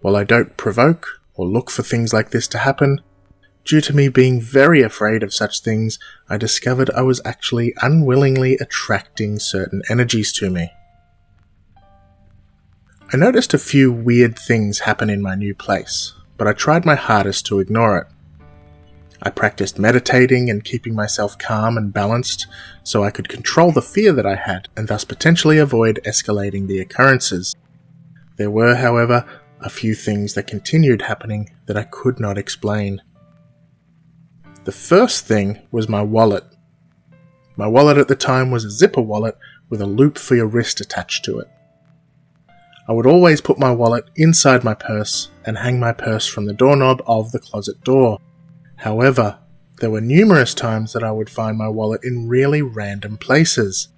While 0.00 0.16
I 0.16 0.24
don't 0.24 0.56
provoke 0.56 1.20
or 1.34 1.46
look 1.46 1.70
for 1.70 1.82
things 1.82 2.12
like 2.12 2.30
this 2.30 2.48
to 2.48 2.58
happen, 2.58 3.02
due 3.64 3.82
to 3.82 3.94
me 3.94 4.08
being 4.08 4.40
very 4.40 4.82
afraid 4.82 5.22
of 5.22 5.34
such 5.34 5.60
things, 5.60 5.98
I 6.28 6.38
discovered 6.38 6.90
I 6.90 7.02
was 7.02 7.20
actually 7.24 7.74
unwillingly 7.82 8.54
attracting 8.56 9.38
certain 9.38 9.82
energies 9.90 10.32
to 10.34 10.48
me. 10.48 10.72
I 13.12 13.16
noticed 13.18 13.52
a 13.52 13.58
few 13.58 13.92
weird 13.92 14.38
things 14.38 14.80
happen 14.80 15.10
in 15.10 15.20
my 15.20 15.34
new 15.34 15.54
place, 15.54 16.14
but 16.38 16.48
I 16.48 16.54
tried 16.54 16.86
my 16.86 16.94
hardest 16.94 17.44
to 17.46 17.60
ignore 17.60 17.98
it. 17.98 18.06
I 19.24 19.30
practiced 19.30 19.78
meditating 19.78 20.50
and 20.50 20.62
keeping 20.62 20.94
myself 20.94 21.38
calm 21.38 21.78
and 21.78 21.92
balanced 21.92 22.46
so 22.82 23.02
I 23.02 23.10
could 23.10 23.28
control 23.28 23.72
the 23.72 23.80
fear 23.80 24.12
that 24.12 24.26
I 24.26 24.34
had 24.34 24.68
and 24.76 24.86
thus 24.86 25.04
potentially 25.04 25.56
avoid 25.56 26.00
escalating 26.04 26.66
the 26.66 26.78
occurrences. 26.78 27.56
There 28.36 28.50
were, 28.50 28.74
however, 28.74 29.24
a 29.60 29.70
few 29.70 29.94
things 29.94 30.34
that 30.34 30.46
continued 30.46 31.02
happening 31.02 31.50
that 31.66 31.76
I 31.76 31.84
could 31.84 32.20
not 32.20 32.36
explain. 32.36 33.00
The 34.64 34.72
first 34.72 35.24
thing 35.24 35.66
was 35.70 35.88
my 35.88 36.02
wallet. 36.02 36.44
My 37.56 37.66
wallet 37.66 37.96
at 37.96 38.08
the 38.08 38.16
time 38.16 38.50
was 38.50 38.64
a 38.64 38.70
zipper 38.70 39.00
wallet 39.00 39.38
with 39.70 39.80
a 39.80 39.86
loop 39.86 40.18
for 40.18 40.34
your 40.34 40.46
wrist 40.46 40.82
attached 40.82 41.24
to 41.24 41.38
it. 41.38 41.48
I 42.86 42.92
would 42.92 43.06
always 43.06 43.40
put 43.40 43.58
my 43.58 43.72
wallet 43.72 44.04
inside 44.16 44.64
my 44.64 44.74
purse 44.74 45.30
and 45.46 45.56
hang 45.56 45.80
my 45.80 45.92
purse 45.92 46.26
from 46.26 46.44
the 46.44 46.52
doorknob 46.52 47.02
of 47.06 47.32
the 47.32 47.38
closet 47.38 47.82
door 47.82 48.18
However, 48.76 49.38
there 49.80 49.90
were 49.90 50.00
numerous 50.00 50.54
times 50.54 50.92
that 50.92 51.02
I 51.02 51.10
would 51.10 51.30
find 51.30 51.58
my 51.58 51.68
wallet 51.68 52.04
in 52.04 52.28
really 52.28 52.62
random 52.62 53.16
places. 53.16 53.88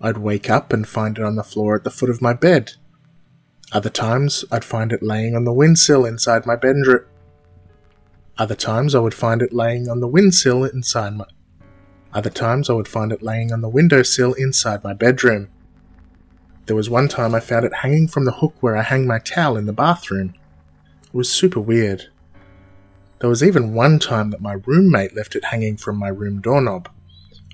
I'd 0.00 0.18
wake 0.18 0.50
up 0.50 0.72
and 0.72 0.86
find 0.86 1.18
it 1.18 1.24
on 1.24 1.36
the 1.36 1.42
floor 1.42 1.76
at 1.76 1.84
the 1.84 1.90
foot 1.90 2.10
of 2.10 2.22
my 2.22 2.32
bed. 2.32 2.72
Other 3.72 3.90
times, 3.90 4.44
I'd 4.52 4.64
find 4.64 4.92
it 4.92 5.02
laying 5.02 5.34
on 5.34 5.44
the 5.44 5.52
windsill 5.52 6.04
inside 6.04 6.46
my 6.46 6.56
bedroom. 6.56 7.04
Other 8.36 8.54
times, 8.54 8.94
I 8.94 9.00
would 9.00 9.14
find 9.14 9.42
it 9.42 9.52
laying 9.52 9.88
on 9.88 10.00
the 10.00 10.08
windsill 10.08 10.64
inside 10.64 11.16
my. 11.16 11.24
Other 12.12 12.30
times, 12.30 12.70
I 12.70 12.74
would 12.74 12.86
find 12.86 13.10
it 13.10 13.22
laying 13.22 13.52
on 13.52 13.60
the 13.60 13.68
windowsill 13.68 14.34
inside 14.34 14.84
my 14.84 14.92
bedroom. 14.92 15.48
There 16.66 16.76
was 16.76 16.88
one 16.88 17.08
time 17.08 17.34
I 17.34 17.40
found 17.40 17.64
it 17.64 17.74
hanging 17.74 18.06
from 18.06 18.24
the 18.24 18.32
hook 18.32 18.54
where 18.60 18.76
I 18.76 18.82
hang 18.82 19.06
my 19.06 19.18
towel 19.18 19.56
in 19.56 19.66
the 19.66 19.72
bathroom. 19.72 20.34
It 21.02 21.14
was 21.14 21.30
super 21.30 21.60
weird. 21.60 22.10
There 23.24 23.30
was 23.30 23.42
even 23.42 23.72
one 23.72 23.98
time 24.00 24.32
that 24.32 24.42
my 24.42 24.52
roommate 24.66 25.16
left 25.16 25.34
it 25.34 25.46
hanging 25.46 25.78
from 25.78 25.96
my 25.96 26.08
room 26.08 26.42
doorknob. 26.42 26.90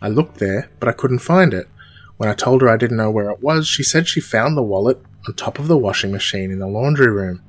I 0.02 0.08
looked 0.08 0.38
there, 0.38 0.68
but 0.80 0.88
I 0.88 0.92
couldn't 0.92 1.20
find 1.20 1.54
it. 1.54 1.68
When 2.16 2.28
I 2.28 2.34
told 2.34 2.60
her 2.62 2.68
I 2.68 2.76
didn't 2.76 2.96
know 2.96 3.12
where 3.12 3.30
it 3.30 3.40
was, 3.40 3.68
she 3.68 3.84
said 3.84 4.08
she 4.08 4.20
found 4.20 4.56
the 4.56 4.64
wallet 4.64 5.00
on 5.28 5.34
top 5.34 5.60
of 5.60 5.68
the 5.68 5.78
washing 5.78 6.10
machine 6.10 6.50
in 6.50 6.58
the 6.58 6.66
laundry 6.66 7.06
room. 7.06 7.40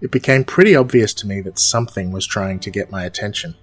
It 0.00 0.10
became 0.10 0.44
pretty 0.44 0.74
obvious 0.74 1.12
to 1.12 1.26
me 1.26 1.42
that 1.42 1.58
something 1.58 2.10
was 2.10 2.26
trying 2.26 2.58
to 2.60 2.70
get 2.70 2.90
my 2.90 3.04
attention. 3.04 3.54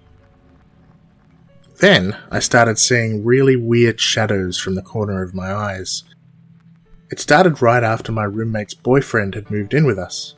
Then 1.80 2.16
I 2.30 2.38
started 2.38 2.78
seeing 2.78 3.24
really 3.24 3.56
weird 3.56 3.98
shadows 4.00 4.56
from 4.56 4.76
the 4.76 4.82
corner 4.82 5.20
of 5.20 5.34
my 5.34 5.52
eyes. 5.52 6.04
It 7.10 7.18
started 7.18 7.60
right 7.60 7.82
after 7.82 8.12
my 8.12 8.22
roommate's 8.22 8.74
boyfriend 8.74 9.34
had 9.34 9.50
moved 9.50 9.74
in 9.74 9.84
with 9.84 9.98
us. 9.98 10.36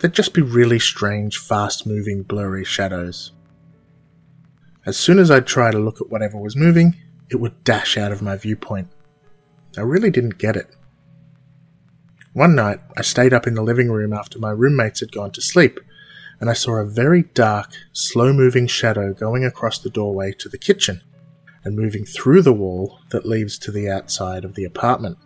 They'd 0.00 0.12
just 0.12 0.32
be 0.32 0.42
really 0.42 0.78
strange, 0.78 1.38
fast 1.38 1.86
moving, 1.86 2.22
blurry 2.22 2.64
shadows. 2.64 3.32
As 4.86 4.96
soon 4.96 5.18
as 5.18 5.30
I'd 5.30 5.46
try 5.46 5.70
to 5.70 5.78
look 5.78 6.00
at 6.00 6.08
whatever 6.08 6.38
was 6.38 6.56
moving, 6.56 6.96
it 7.30 7.36
would 7.36 7.64
dash 7.64 7.98
out 7.98 8.12
of 8.12 8.22
my 8.22 8.36
viewpoint. 8.36 8.88
I 9.76 9.82
really 9.82 10.10
didn't 10.10 10.38
get 10.38 10.56
it. 10.56 10.74
One 12.32 12.54
night, 12.54 12.80
I 12.96 13.02
stayed 13.02 13.34
up 13.34 13.46
in 13.46 13.54
the 13.54 13.62
living 13.62 13.90
room 13.90 14.12
after 14.12 14.38
my 14.38 14.50
roommates 14.50 15.00
had 15.00 15.12
gone 15.12 15.32
to 15.32 15.42
sleep, 15.42 15.80
and 16.40 16.48
I 16.48 16.52
saw 16.52 16.76
a 16.76 16.86
very 16.86 17.24
dark, 17.34 17.72
slow 17.92 18.32
moving 18.32 18.68
shadow 18.68 19.12
going 19.12 19.44
across 19.44 19.78
the 19.78 19.90
doorway 19.90 20.32
to 20.38 20.48
the 20.48 20.58
kitchen 20.58 21.02
and 21.64 21.76
moving 21.76 22.04
through 22.04 22.42
the 22.42 22.52
wall 22.52 23.00
that 23.10 23.26
leads 23.26 23.58
to 23.58 23.72
the 23.72 23.90
outside 23.90 24.44
of 24.44 24.54
the 24.54 24.64
apartment. 24.64 25.18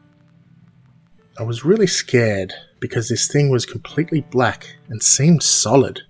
I 1.38 1.42
was 1.42 1.64
really 1.64 1.86
scared 1.86 2.54
because 2.82 3.08
this 3.08 3.28
thing 3.28 3.48
was 3.48 3.64
completely 3.64 4.22
black 4.22 4.74
and 4.88 5.00
seemed 5.00 5.40
solid. 5.40 6.02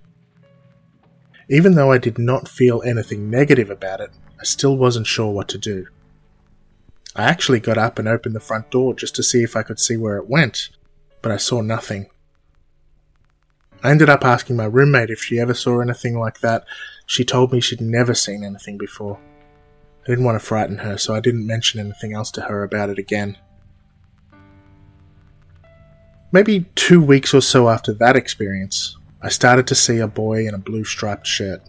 Even 1.51 1.75
though 1.75 1.93
I 1.93 1.99
did 1.99 2.19
not 2.19 2.49
feel 2.49 2.83
anything 2.83 3.29
negative 3.29 3.69
about 3.69 4.01
it, 4.01 4.11
I 4.41 4.45
still 4.45 4.79
wasn't 4.79 5.07
sure 5.07 5.31
what 5.31 5.49
to 5.51 5.59
do. 5.59 5.87
I 7.15 7.25
actually 7.25 7.61
got 7.61 7.77
up 7.77 7.99
and 7.99 8.09
opened 8.09 8.35
the 8.35 8.41
front 8.41 8.71
door 8.71 8.95
just 8.95 9.15
to 9.17 9.23
see 9.23 9.43
if 9.43 9.55
I 9.55 9.63
could 9.63 9.79
see 9.79 9.99
where 9.99 10.17
it 10.17 10.31
went, 10.31 10.71
but 11.21 11.31
I 11.31 11.37
saw 11.37 11.61
nothing. 11.61 12.07
I 13.85 13.91
ended 13.91 14.09
up 14.09 14.25
asking 14.25 14.57
my 14.57 14.65
roommate 14.65 15.11
if 15.11 15.23
she 15.23 15.39
ever 15.39 15.53
saw 15.53 15.81
anything 15.81 16.19
like 16.19 16.41
that. 16.41 16.65
She 17.05 17.23
told 17.23 17.53
me 17.53 17.61
she'd 17.61 17.83
never 17.83 18.15
seen 18.15 18.43
anything 18.43 18.79
before. 18.79 19.19
I 20.05 20.07
didn't 20.07 20.25
want 20.25 20.41
to 20.41 20.47
frighten 20.47 20.79
her, 20.79 20.97
so 20.97 21.15
I 21.15 21.21
didn't 21.21 21.47
mention 21.47 21.81
anything 21.81 22.15
else 22.15 22.31
to 22.31 22.43
her 22.43 22.63
about 22.63 22.89
it 22.89 22.99
again. 22.99 23.37
Maybe 26.35 26.65
two 26.77 27.03
weeks 27.03 27.35
or 27.35 27.43
so 27.43 27.69
after 27.69 27.93
that 27.93 28.17
experience, 28.17 28.97
I 29.21 29.29
started 29.29 29.67
to 29.67 29.75
see 29.75 29.99
a 29.99 30.09
boy 30.09 30.49
in 30.49 30.55
a 30.55 30.59
blue 30.59 30.83
striped 30.83 31.27
shirt. 31.27 31.61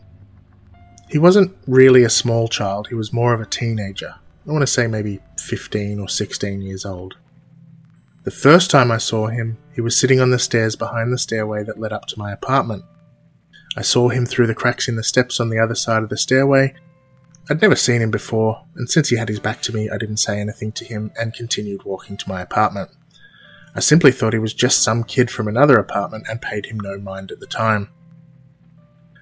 He 1.09 1.17
wasn't 1.17 1.55
really 1.67 2.05
a 2.05 2.09
small 2.09 2.47
child, 2.47 2.87
he 2.87 2.95
was 2.95 3.11
more 3.11 3.33
of 3.33 3.41
a 3.41 3.45
teenager. 3.45 4.15
I 4.47 4.51
want 4.51 4.61
to 4.61 4.67
say 4.67 4.87
maybe 4.87 5.19
15 5.37 5.99
or 5.99 6.07
16 6.07 6.61
years 6.61 6.85
old. 6.85 7.15
The 8.23 8.31
first 8.31 8.71
time 8.71 8.89
I 8.89 8.99
saw 8.99 9.27
him, 9.27 9.57
he 9.75 9.81
was 9.81 9.99
sitting 9.99 10.21
on 10.21 10.29
the 10.29 10.39
stairs 10.39 10.77
behind 10.77 11.11
the 11.11 11.17
stairway 11.17 11.65
that 11.65 11.79
led 11.79 11.91
up 11.91 12.05
to 12.07 12.19
my 12.19 12.31
apartment. 12.31 12.85
I 13.75 13.81
saw 13.81 14.07
him 14.07 14.25
through 14.25 14.47
the 14.47 14.55
cracks 14.55 14.87
in 14.87 14.95
the 14.95 15.03
steps 15.03 15.41
on 15.41 15.49
the 15.49 15.59
other 15.59 15.75
side 15.75 16.03
of 16.03 16.09
the 16.09 16.15
stairway. 16.15 16.73
I'd 17.49 17.61
never 17.61 17.75
seen 17.75 18.01
him 18.01 18.11
before, 18.11 18.63
and 18.75 18.89
since 18.89 19.09
he 19.09 19.17
had 19.17 19.27
his 19.27 19.41
back 19.41 19.61
to 19.63 19.73
me, 19.73 19.89
I 19.89 19.97
didn't 19.97 20.17
say 20.17 20.39
anything 20.39 20.71
to 20.73 20.85
him 20.85 21.11
and 21.19 21.33
continued 21.33 21.83
walking 21.83 22.15
to 22.15 22.29
my 22.29 22.39
apartment. 22.39 22.91
I 23.75 23.79
simply 23.79 24.11
thought 24.11 24.33
he 24.33 24.39
was 24.39 24.53
just 24.53 24.83
some 24.83 25.03
kid 25.03 25.31
from 25.31 25.47
another 25.47 25.77
apartment 25.77 26.27
and 26.29 26.41
paid 26.41 26.67
him 26.67 26.79
no 26.79 26.99
mind 26.99 27.31
at 27.31 27.39
the 27.39 27.47
time. 27.47 27.89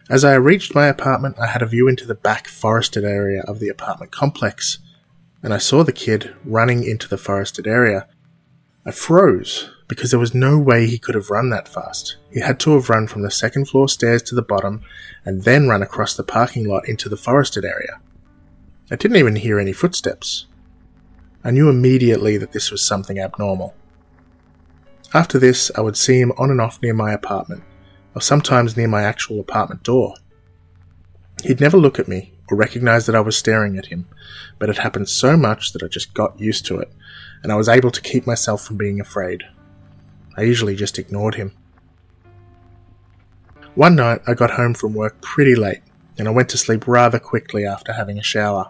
As 0.10 0.26
I 0.26 0.34
reached 0.34 0.76
my 0.76 0.88
apartment, 0.88 1.40
I 1.40 1.48
had 1.48 1.62
a 1.62 1.68
view 1.68 1.88
into 1.88 2.06
the 2.06 2.16
back 2.16 2.48
forested 2.48 3.06
area 3.06 3.44
of 3.44 3.60
the 3.60 3.70
apartment 3.70 4.12
complex, 4.12 4.80
and 5.42 5.54
I 5.54 5.58
saw 5.58 5.84
the 5.84 5.94
kid 5.94 6.36
running 6.44 6.84
into 6.84 7.08
the 7.08 7.18
forested 7.18 7.66
area. 7.66 8.08
I 8.86 8.92
froze 8.92 9.70
because 9.88 10.12
there 10.12 10.20
was 10.20 10.34
no 10.34 10.58
way 10.58 10.88
he 10.88 10.98
could 10.98 11.16
have 11.16 11.30
run 11.30 11.50
that 11.52 11.68
fast. 11.68 12.18
He 12.32 12.40
had 12.40 12.60
to 12.62 12.74
have 12.74 12.90
run 12.90 13.08
from 13.08 13.22
the 13.22 13.32
second 13.32 13.70
floor 13.70 13.88
stairs 13.88 14.22
to 14.24 14.36
the 14.36 14.42
bottom 14.42 14.82
and 15.24 15.44
then 15.44 15.68
run 15.68 15.84
across 15.84 16.16
the 16.16 16.24
parking 16.24 16.68
lot 16.68 16.90
into 16.90 17.08
the 17.08 17.18
forested 17.18 17.64
area. 17.64 18.00
I 18.90 18.96
didn't 18.96 19.18
even 19.18 19.38
hear 19.38 19.60
any 19.60 19.72
footsteps. 19.74 20.48
I 21.44 21.52
knew 21.52 21.70
immediately 21.70 22.38
that 22.38 22.52
this 22.52 22.72
was 22.72 22.82
something 22.82 23.20
abnormal. 23.20 23.76
After 25.14 25.38
this, 25.38 25.72
I 25.76 25.82
would 25.82 25.98
see 25.98 26.20
him 26.22 26.32
on 26.38 26.52
and 26.52 26.62
off 26.62 26.82
near 26.82 26.94
my 26.94 27.12
apartment, 27.12 27.64
or 28.16 28.22
sometimes 28.22 28.78
near 28.78 28.88
my 28.88 29.04
actual 29.04 29.40
apartment 29.40 29.84
door. 29.84 30.16
He'd 31.44 31.60
never 31.60 31.78
look 31.78 32.00
at 32.00 32.08
me 32.08 32.34
or 32.50 32.56
recognize 32.58 33.06
that 33.06 33.16
I 33.16 33.22
was 33.22 33.38
staring 33.38 33.78
at 33.78 33.88
him, 33.88 34.08
but 34.58 34.70
it 34.70 34.78
happened 34.78 35.10
so 35.10 35.36
much 35.36 35.74
that 35.74 35.84
I 35.84 35.88
just 35.88 36.14
got 36.14 36.40
used 36.40 36.66
to 36.68 36.80
it, 36.80 36.92
and 37.44 37.52
I 37.52 37.56
was 37.56 37.68
able 37.68 37.92
to 37.92 38.02
keep 38.02 38.26
myself 38.26 38.64
from 38.64 38.78
being 38.78 39.02
afraid. 39.02 39.44
I 40.38 40.44
usually 40.44 40.76
just 40.76 40.98
ignored 40.98 41.36
him. 41.36 41.52
One 43.76 43.96
night, 43.96 44.22
I 44.28 44.34
got 44.34 44.52
home 44.52 44.74
from 44.74 44.94
work 44.94 45.22
pretty 45.22 45.56
late, 45.56 45.82
and 46.18 46.28
I 46.28 46.32
went 46.32 46.50
to 46.50 46.58
sleep 46.58 46.88
rather 46.88 47.20
quickly 47.20 47.66
after 47.66 47.94
having 47.94 48.18
a 48.18 48.24
shower. 48.24 48.70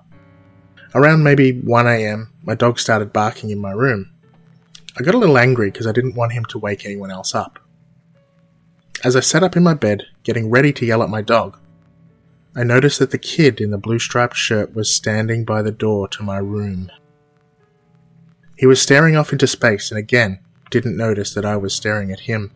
Around 0.94 1.24
maybe 1.24 1.54
1am, 1.54 2.28
my 2.44 2.56
dog 2.56 2.80
started 2.80 3.14
barking 3.14 3.50
in 3.50 3.60
my 3.60 3.72
room. 3.72 4.11
I 4.98 5.04
got 5.04 5.16
a 5.16 5.18
little 5.18 5.38
angry 5.38 5.72
because 5.72 5.88
I 5.88 5.92
didn't 5.92 6.16
want 6.16 6.34
him 6.34 6.46
to 6.46 6.60
wake 6.60 6.86
anyone 6.86 7.12
else 7.12 7.34
up. 7.34 7.60
As 9.04 9.16
I 9.16 9.22
sat 9.22 9.44
up 9.44 9.56
in 9.56 9.64
my 9.64 9.74
bed, 9.74 10.04
getting 10.24 10.50
ready 10.50 10.74
to 10.74 10.86
yell 10.86 11.02
at 11.02 11.10
my 11.10 11.22
dog, 11.22 11.58
I 12.56 12.64
noticed 12.64 13.00
that 13.00 13.12
the 13.12 13.18
kid 13.18 13.62
in 13.62 13.72
the 13.72 13.78
blue 13.78 14.00
striped 14.00 14.36
shirt 14.36 14.76
was 14.76 14.94
standing 14.94 15.46
by 15.46 15.62
the 15.62 15.72
door 15.72 16.08
to 16.10 16.24
my 16.24 16.38
room. 16.38 16.92
He 18.58 18.66
was 18.66 18.82
staring 18.82 19.16
off 19.16 19.32
into 19.32 19.48
space 19.48 19.90
and 19.90 19.98
again 19.98 20.40
didn't 20.70 20.98
notice 20.98 21.34
that 21.34 21.46
I 21.46 21.58
was 21.58 21.74
staring 21.74 22.12
at 22.12 22.22
him. 22.22 22.52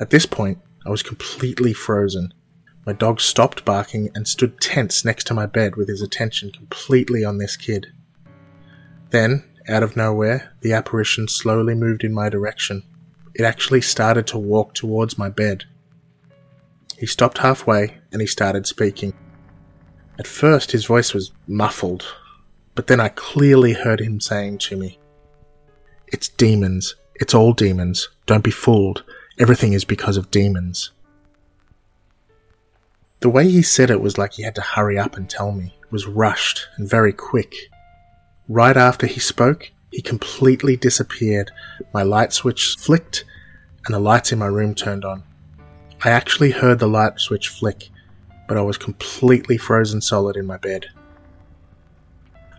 At 0.00 0.10
this 0.10 0.26
point, 0.26 0.58
I 0.84 0.90
was 0.90 1.02
completely 1.02 1.72
frozen. 1.72 2.34
My 2.84 2.92
dog 2.92 3.20
stopped 3.20 3.64
barking 3.64 4.10
and 4.14 4.28
stood 4.28 4.60
tense 4.60 5.04
next 5.04 5.24
to 5.28 5.34
my 5.34 5.46
bed 5.46 5.76
with 5.76 5.88
his 5.88 6.02
attention 6.02 6.52
completely 6.52 7.24
on 7.24 7.38
this 7.38 7.56
kid. 7.56 7.88
Then, 9.10 9.44
out 9.68 9.82
of 9.82 9.96
nowhere, 9.96 10.52
the 10.60 10.72
apparition 10.72 11.28
slowly 11.28 11.74
moved 11.74 12.04
in 12.04 12.12
my 12.12 12.28
direction 12.28 12.82
it 13.38 13.44
actually 13.44 13.82
started 13.82 14.26
to 14.28 14.38
walk 14.38 14.72
towards 14.72 15.18
my 15.18 15.28
bed. 15.28 15.64
He 16.96 17.04
stopped 17.04 17.38
halfway 17.38 17.98
and 18.10 18.22
he 18.22 18.26
started 18.26 18.66
speaking. 18.66 19.12
At 20.18 20.26
first, 20.26 20.72
his 20.72 20.86
voice 20.86 21.12
was 21.12 21.32
muffled, 21.46 22.06
but 22.74 22.86
then 22.86 22.98
I 22.98 23.10
clearly 23.10 23.74
heard 23.74 24.00
him 24.00 24.20
saying 24.20 24.58
to 24.58 24.76
me, 24.78 24.98
It's 26.06 26.30
demons. 26.30 26.96
It's 27.16 27.34
all 27.34 27.52
demons. 27.52 28.08
Don't 28.24 28.44
be 28.44 28.50
fooled. 28.50 29.04
Everything 29.38 29.74
is 29.74 29.84
because 29.84 30.16
of 30.16 30.30
demons. 30.30 30.92
The 33.20 33.28
way 33.28 33.50
he 33.50 33.60
said 33.60 33.90
it 33.90 34.00
was 34.00 34.16
like 34.16 34.32
he 34.32 34.44
had 34.44 34.54
to 34.54 34.62
hurry 34.62 34.98
up 34.98 35.18
and 35.18 35.28
tell 35.28 35.52
me. 35.52 35.74
It 35.82 35.92
was 35.92 36.06
rushed 36.06 36.68
and 36.78 36.88
very 36.88 37.12
quick. 37.12 37.54
Right 38.48 38.76
after 38.76 39.06
he 39.06 39.18
spoke, 39.18 39.72
he 39.90 40.02
completely 40.02 40.76
disappeared. 40.76 41.50
My 41.92 42.02
light 42.02 42.32
switch 42.32 42.76
flicked, 42.78 43.24
and 43.86 43.94
the 43.94 44.00
lights 44.00 44.32
in 44.32 44.38
my 44.38 44.46
room 44.46 44.74
turned 44.74 45.04
on. 45.04 45.24
I 46.04 46.10
actually 46.10 46.52
heard 46.52 46.78
the 46.78 46.88
light 46.88 47.18
switch 47.18 47.48
flick, 47.48 47.88
but 48.46 48.56
I 48.56 48.62
was 48.62 48.78
completely 48.78 49.56
frozen 49.56 50.00
solid 50.00 50.36
in 50.36 50.46
my 50.46 50.58
bed. 50.58 50.86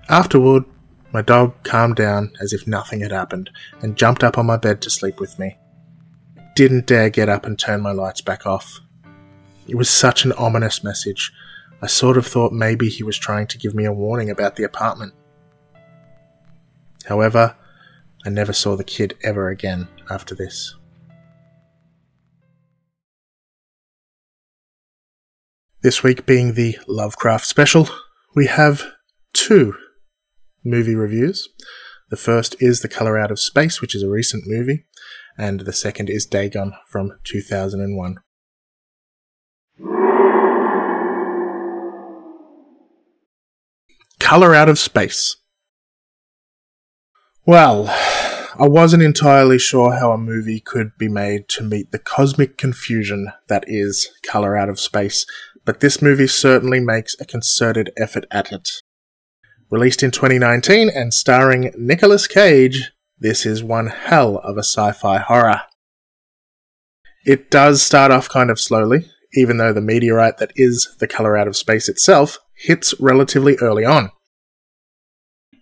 Afterward, 0.09 0.65
my 1.13 1.21
dog 1.21 1.53
calmed 1.63 1.95
down 1.95 2.33
as 2.41 2.51
if 2.51 2.67
nothing 2.67 3.01
had 3.01 3.11
happened 3.11 3.49
and 3.81 3.95
jumped 3.95 4.23
up 4.23 4.37
on 4.37 4.45
my 4.45 4.57
bed 4.57 4.81
to 4.81 4.89
sleep 4.89 5.19
with 5.19 5.39
me. 5.39 5.57
Didn't 6.55 6.87
dare 6.87 7.09
get 7.09 7.29
up 7.29 7.45
and 7.45 7.57
turn 7.57 7.81
my 7.81 7.91
lights 7.91 8.21
back 8.21 8.45
off. 8.45 8.79
It 9.67 9.75
was 9.75 9.89
such 9.89 10.25
an 10.25 10.31
ominous 10.33 10.83
message. 10.83 11.31
I 11.81 11.87
sort 11.87 12.17
of 12.17 12.25
thought 12.25 12.51
maybe 12.51 12.89
he 12.89 13.03
was 13.03 13.17
trying 13.17 13.47
to 13.47 13.57
give 13.57 13.75
me 13.75 13.85
a 13.85 13.93
warning 13.93 14.29
about 14.29 14.55
the 14.55 14.63
apartment. 14.63 15.13
However, 17.07 17.55
I 18.25 18.29
never 18.29 18.51
saw 18.51 18.75
the 18.75 18.83
kid 18.83 19.17
ever 19.23 19.49
again 19.49 19.87
after 20.09 20.35
this. 20.35 20.75
This 25.81 26.03
week 26.03 26.25
being 26.25 26.53
the 26.53 26.77
Lovecraft 26.87 27.45
special, 27.45 27.87
we 28.35 28.47
have 28.47 28.83
two 29.33 29.73
movie 30.65 30.95
reviews. 30.95 31.47
The 32.09 32.17
first 32.17 32.55
is 32.59 32.81
The 32.81 32.89
Color 32.89 33.17
Out 33.17 33.31
of 33.31 33.39
Space, 33.39 33.79
which 33.79 33.95
is 33.95 34.03
a 34.03 34.09
recent 34.09 34.43
movie, 34.45 34.85
and 35.37 35.61
the 35.61 35.73
second 35.73 36.09
is 36.09 36.25
Dagon 36.25 36.73
from 36.89 37.13
2001. 37.23 38.17
Color 44.19 44.55
Out 44.55 44.67
of 44.67 44.77
Space. 44.77 45.37
Well, 47.47 47.85
I 48.59 48.67
wasn't 48.67 49.03
entirely 49.03 49.57
sure 49.57 49.93
how 49.93 50.11
a 50.11 50.17
movie 50.17 50.59
could 50.59 50.91
be 50.97 51.07
made 51.07 51.47
to 51.51 51.63
meet 51.63 51.93
the 51.93 51.97
cosmic 51.97 52.57
confusion 52.57 53.31
that 53.47 53.63
is 53.67 54.09
Color 54.21 54.57
Out 54.57 54.67
of 54.67 54.81
Space, 54.81 55.25
but 55.63 55.79
this 55.79 56.01
movie 56.01 56.27
certainly 56.27 56.81
makes 56.81 57.15
a 57.21 57.25
concerted 57.25 57.93
effort 57.95 58.25
at 58.31 58.51
it. 58.51 58.81
Released 59.71 60.03
in 60.03 60.11
2019 60.11 60.89
and 60.89 61.13
starring 61.13 61.71
Nicolas 61.77 62.27
Cage, 62.27 62.91
this 63.17 63.45
is 63.45 63.63
one 63.63 63.87
hell 63.87 64.39
of 64.39 64.57
a 64.57 64.63
sci 64.63 64.91
fi 64.91 65.17
horror. 65.17 65.61
It 67.25 67.49
does 67.49 67.81
start 67.81 68.11
off 68.11 68.27
kind 68.27 68.51
of 68.51 68.59
slowly, 68.59 69.09
even 69.35 69.55
though 69.55 69.71
the 69.71 69.79
meteorite 69.79 70.37
that 70.39 70.51
is 70.57 70.93
the 70.99 71.07
color 71.07 71.37
out 71.37 71.47
of 71.47 71.55
space 71.55 71.87
itself 71.87 72.39
hits 72.57 72.93
relatively 72.99 73.55
early 73.61 73.85
on. 73.85 74.11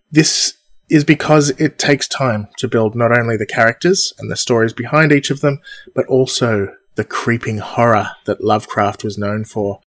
This 0.10 0.56
is 0.90 1.04
because 1.04 1.50
it 1.52 1.80
takes 1.80 2.08
time 2.08 2.48
to 2.58 2.68
build 2.68 2.96
not 2.96 3.18
only 3.18 3.38
the 3.38 3.46
characters 3.46 4.14
and 4.20 4.30
the 4.30 4.36
stories 4.36 4.74
behind 4.74 5.12
each 5.12 5.32
of 5.32 5.42
them, 5.42 5.60
but 5.96 6.06
also 6.08 6.68
the 6.96 7.04
creeping 7.04 7.58
horror 7.58 8.12
that 8.26 8.44
Lovecraft 8.44 9.04
was 9.04 9.18
known 9.18 9.46
for. 9.46 9.82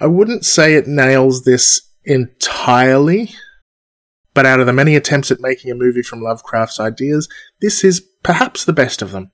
I 0.00 0.06
wouldn't 0.06 0.44
say 0.44 0.74
it 0.74 0.86
nails 0.86 1.44
this 1.44 1.82
entirely, 2.04 3.34
but 4.32 4.46
out 4.46 4.60
of 4.60 4.66
the 4.66 4.72
many 4.72 4.96
attempts 4.96 5.30
at 5.30 5.40
making 5.40 5.70
a 5.70 5.74
movie 5.74 6.02
from 6.02 6.22
Lovecraft's 6.22 6.80
ideas, 6.80 7.28
this 7.60 7.84
is 7.84 8.00
perhaps 8.22 8.64
the 8.64 8.72
best 8.72 9.02
of 9.02 9.12
them. 9.12 9.30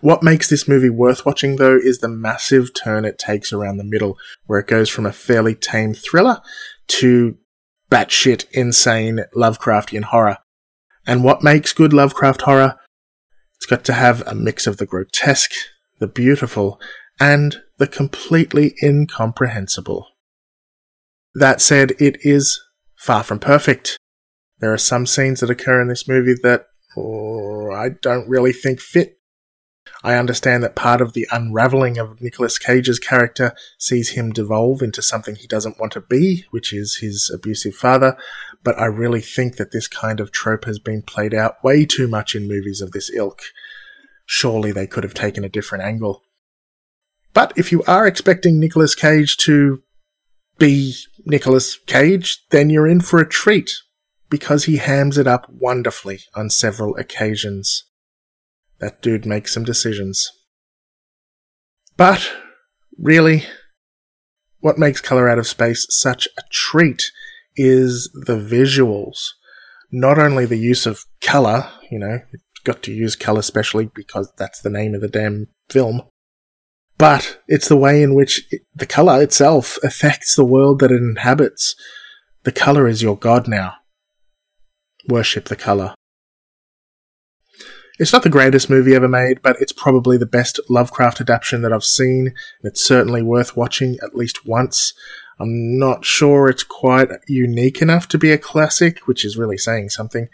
What 0.00 0.22
makes 0.22 0.48
this 0.48 0.68
movie 0.68 0.90
worth 0.90 1.24
watching, 1.24 1.56
though, 1.56 1.76
is 1.76 1.98
the 1.98 2.08
massive 2.08 2.74
turn 2.74 3.04
it 3.04 3.18
takes 3.18 3.52
around 3.52 3.78
the 3.78 3.84
middle, 3.84 4.18
where 4.44 4.58
it 4.58 4.66
goes 4.66 4.90
from 4.90 5.06
a 5.06 5.12
fairly 5.12 5.54
tame 5.54 5.94
thriller 5.94 6.40
to 6.88 7.38
batshit 7.90 8.44
insane 8.52 9.20
Lovecraftian 9.34 10.04
horror. 10.04 10.38
And 11.06 11.22
what 11.22 11.42
makes 11.42 11.72
good 11.72 11.92
Lovecraft 11.92 12.42
horror? 12.42 12.76
It's 13.56 13.66
got 13.66 13.84
to 13.84 13.92
have 13.92 14.26
a 14.26 14.34
mix 14.34 14.66
of 14.66 14.76
the 14.76 14.86
grotesque, 14.86 15.52
the 15.98 16.06
beautiful, 16.06 16.80
and 17.20 17.62
the 17.78 17.86
completely 17.86 18.74
incomprehensible. 18.82 20.08
That 21.34 21.60
said, 21.60 21.92
it 21.98 22.18
is 22.22 22.60
far 22.98 23.22
from 23.22 23.38
perfect. 23.38 23.98
There 24.58 24.72
are 24.72 24.78
some 24.78 25.06
scenes 25.06 25.40
that 25.40 25.50
occur 25.50 25.80
in 25.80 25.88
this 25.88 26.08
movie 26.08 26.34
that 26.42 26.66
oh, 26.96 27.70
I 27.72 27.90
don't 28.00 28.28
really 28.28 28.52
think 28.52 28.80
fit 28.80 29.15
I 30.02 30.14
understand 30.14 30.62
that 30.62 30.76
part 30.76 31.00
of 31.00 31.12
the 31.12 31.26
unraveling 31.30 31.98
of 31.98 32.20
Nicolas 32.20 32.58
Cage's 32.58 32.98
character 32.98 33.54
sees 33.78 34.10
him 34.10 34.32
devolve 34.32 34.82
into 34.82 35.02
something 35.02 35.34
he 35.34 35.46
doesn't 35.46 35.80
want 35.80 35.92
to 35.92 36.00
be, 36.00 36.44
which 36.50 36.72
is 36.72 36.98
his 36.98 37.30
abusive 37.32 37.74
father, 37.74 38.16
but 38.62 38.78
I 38.78 38.86
really 38.86 39.20
think 39.20 39.56
that 39.56 39.72
this 39.72 39.88
kind 39.88 40.20
of 40.20 40.32
trope 40.32 40.64
has 40.64 40.78
been 40.78 41.02
played 41.02 41.34
out 41.34 41.62
way 41.64 41.86
too 41.86 42.08
much 42.08 42.34
in 42.34 42.48
movies 42.48 42.80
of 42.80 42.92
this 42.92 43.10
ilk. 43.14 43.42
Surely 44.26 44.72
they 44.72 44.86
could 44.86 45.04
have 45.04 45.14
taken 45.14 45.44
a 45.44 45.48
different 45.48 45.84
angle. 45.84 46.22
But 47.32 47.52
if 47.56 47.70
you 47.70 47.82
are 47.84 48.06
expecting 48.06 48.58
Nicolas 48.58 48.94
Cage 48.94 49.36
to 49.38 49.82
be 50.58 50.94
Nicolas 51.24 51.76
Cage, 51.86 52.44
then 52.50 52.70
you're 52.70 52.88
in 52.88 53.00
for 53.00 53.18
a 53.20 53.28
treat, 53.28 53.72
because 54.30 54.64
he 54.64 54.78
hams 54.78 55.18
it 55.18 55.26
up 55.26 55.48
wonderfully 55.50 56.20
on 56.34 56.50
several 56.50 56.96
occasions. 56.96 57.84
That 58.80 59.00
dude 59.00 59.26
makes 59.26 59.54
some 59.54 59.64
decisions. 59.64 60.30
But 61.96 62.30
really, 62.98 63.44
what 64.60 64.78
makes 64.78 65.00
Color 65.00 65.28
Out 65.28 65.38
of 65.38 65.46
Space 65.46 65.86
such 65.90 66.28
a 66.38 66.42
treat 66.50 67.10
is 67.56 68.10
the 68.26 68.36
visuals. 68.36 69.28
Not 69.90 70.18
only 70.18 70.44
the 70.44 70.58
use 70.58 70.86
of 70.86 71.04
color, 71.22 71.70
you 71.90 71.98
know, 71.98 72.20
got 72.64 72.82
to 72.82 72.92
use 72.92 73.16
color 73.16 73.42
specially 73.42 73.90
because 73.94 74.32
that's 74.36 74.60
the 74.60 74.70
name 74.70 74.94
of 74.94 75.00
the 75.00 75.08
damn 75.08 75.46
film, 75.70 76.02
but 76.98 77.40
it's 77.46 77.68
the 77.68 77.76
way 77.76 78.02
in 78.02 78.14
which 78.14 78.46
it, 78.50 78.62
the 78.74 78.86
color 78.86 79.22
itself 79.22 79.78
affects 79.82 80.34
the 80.34 80.44
world 80.44 80.80
that 80.80 80.90
it 80.90 81.00
inhabits. 81.00 81.74
The 82.44 82.52
color 82.52 82.86
is 82.86 83.02
your 83.02 83.16
god 83.16 83.46
now. 83.48 83.74
Worship 85.08 85.46
the 85.46 85.56
color. 85.56 85.94
It's 87.98 88.12
not 88.12 88.22
the 88.22 88.28
greatest 88.28 88.68
movie 88.68 88.94
ever 88.94 89.08
made, 89.08 89.40
but 89.40 89.56
it's 89.60 89.72
probably 89.72 90.18
the 90.18 90.26
best 90.26 90.60
Lovecraft 90.68 91.20
adaptation 91.20 91.62
that 91.62 91.72
I've 91.72 91.84
seen. 91.84 92.26
and 92.28 92.34
It's 92.64 92.84
certainly 92.84 93.22
worth 93.22 93.56
watching 93.56 93.96
at 94.02 94.14
least 94.14 94.46
once. 94.46 94.92
I'm 95.38 95.78
not 95.78 96.04
sure 96.04 96.48
it's 96.48 96.62
quite 96.62 97.08
unique 97.26 97.80
enough 97.80 98.08
to 98.08 98.18
be 98.18 98.32
a 98.32 98.38
classic, 98.38 99.06
which 99.06 99.24
is 99.24 99.36
really 99.36 99.58
saying 99.58 99.90
something. 99.90 100.28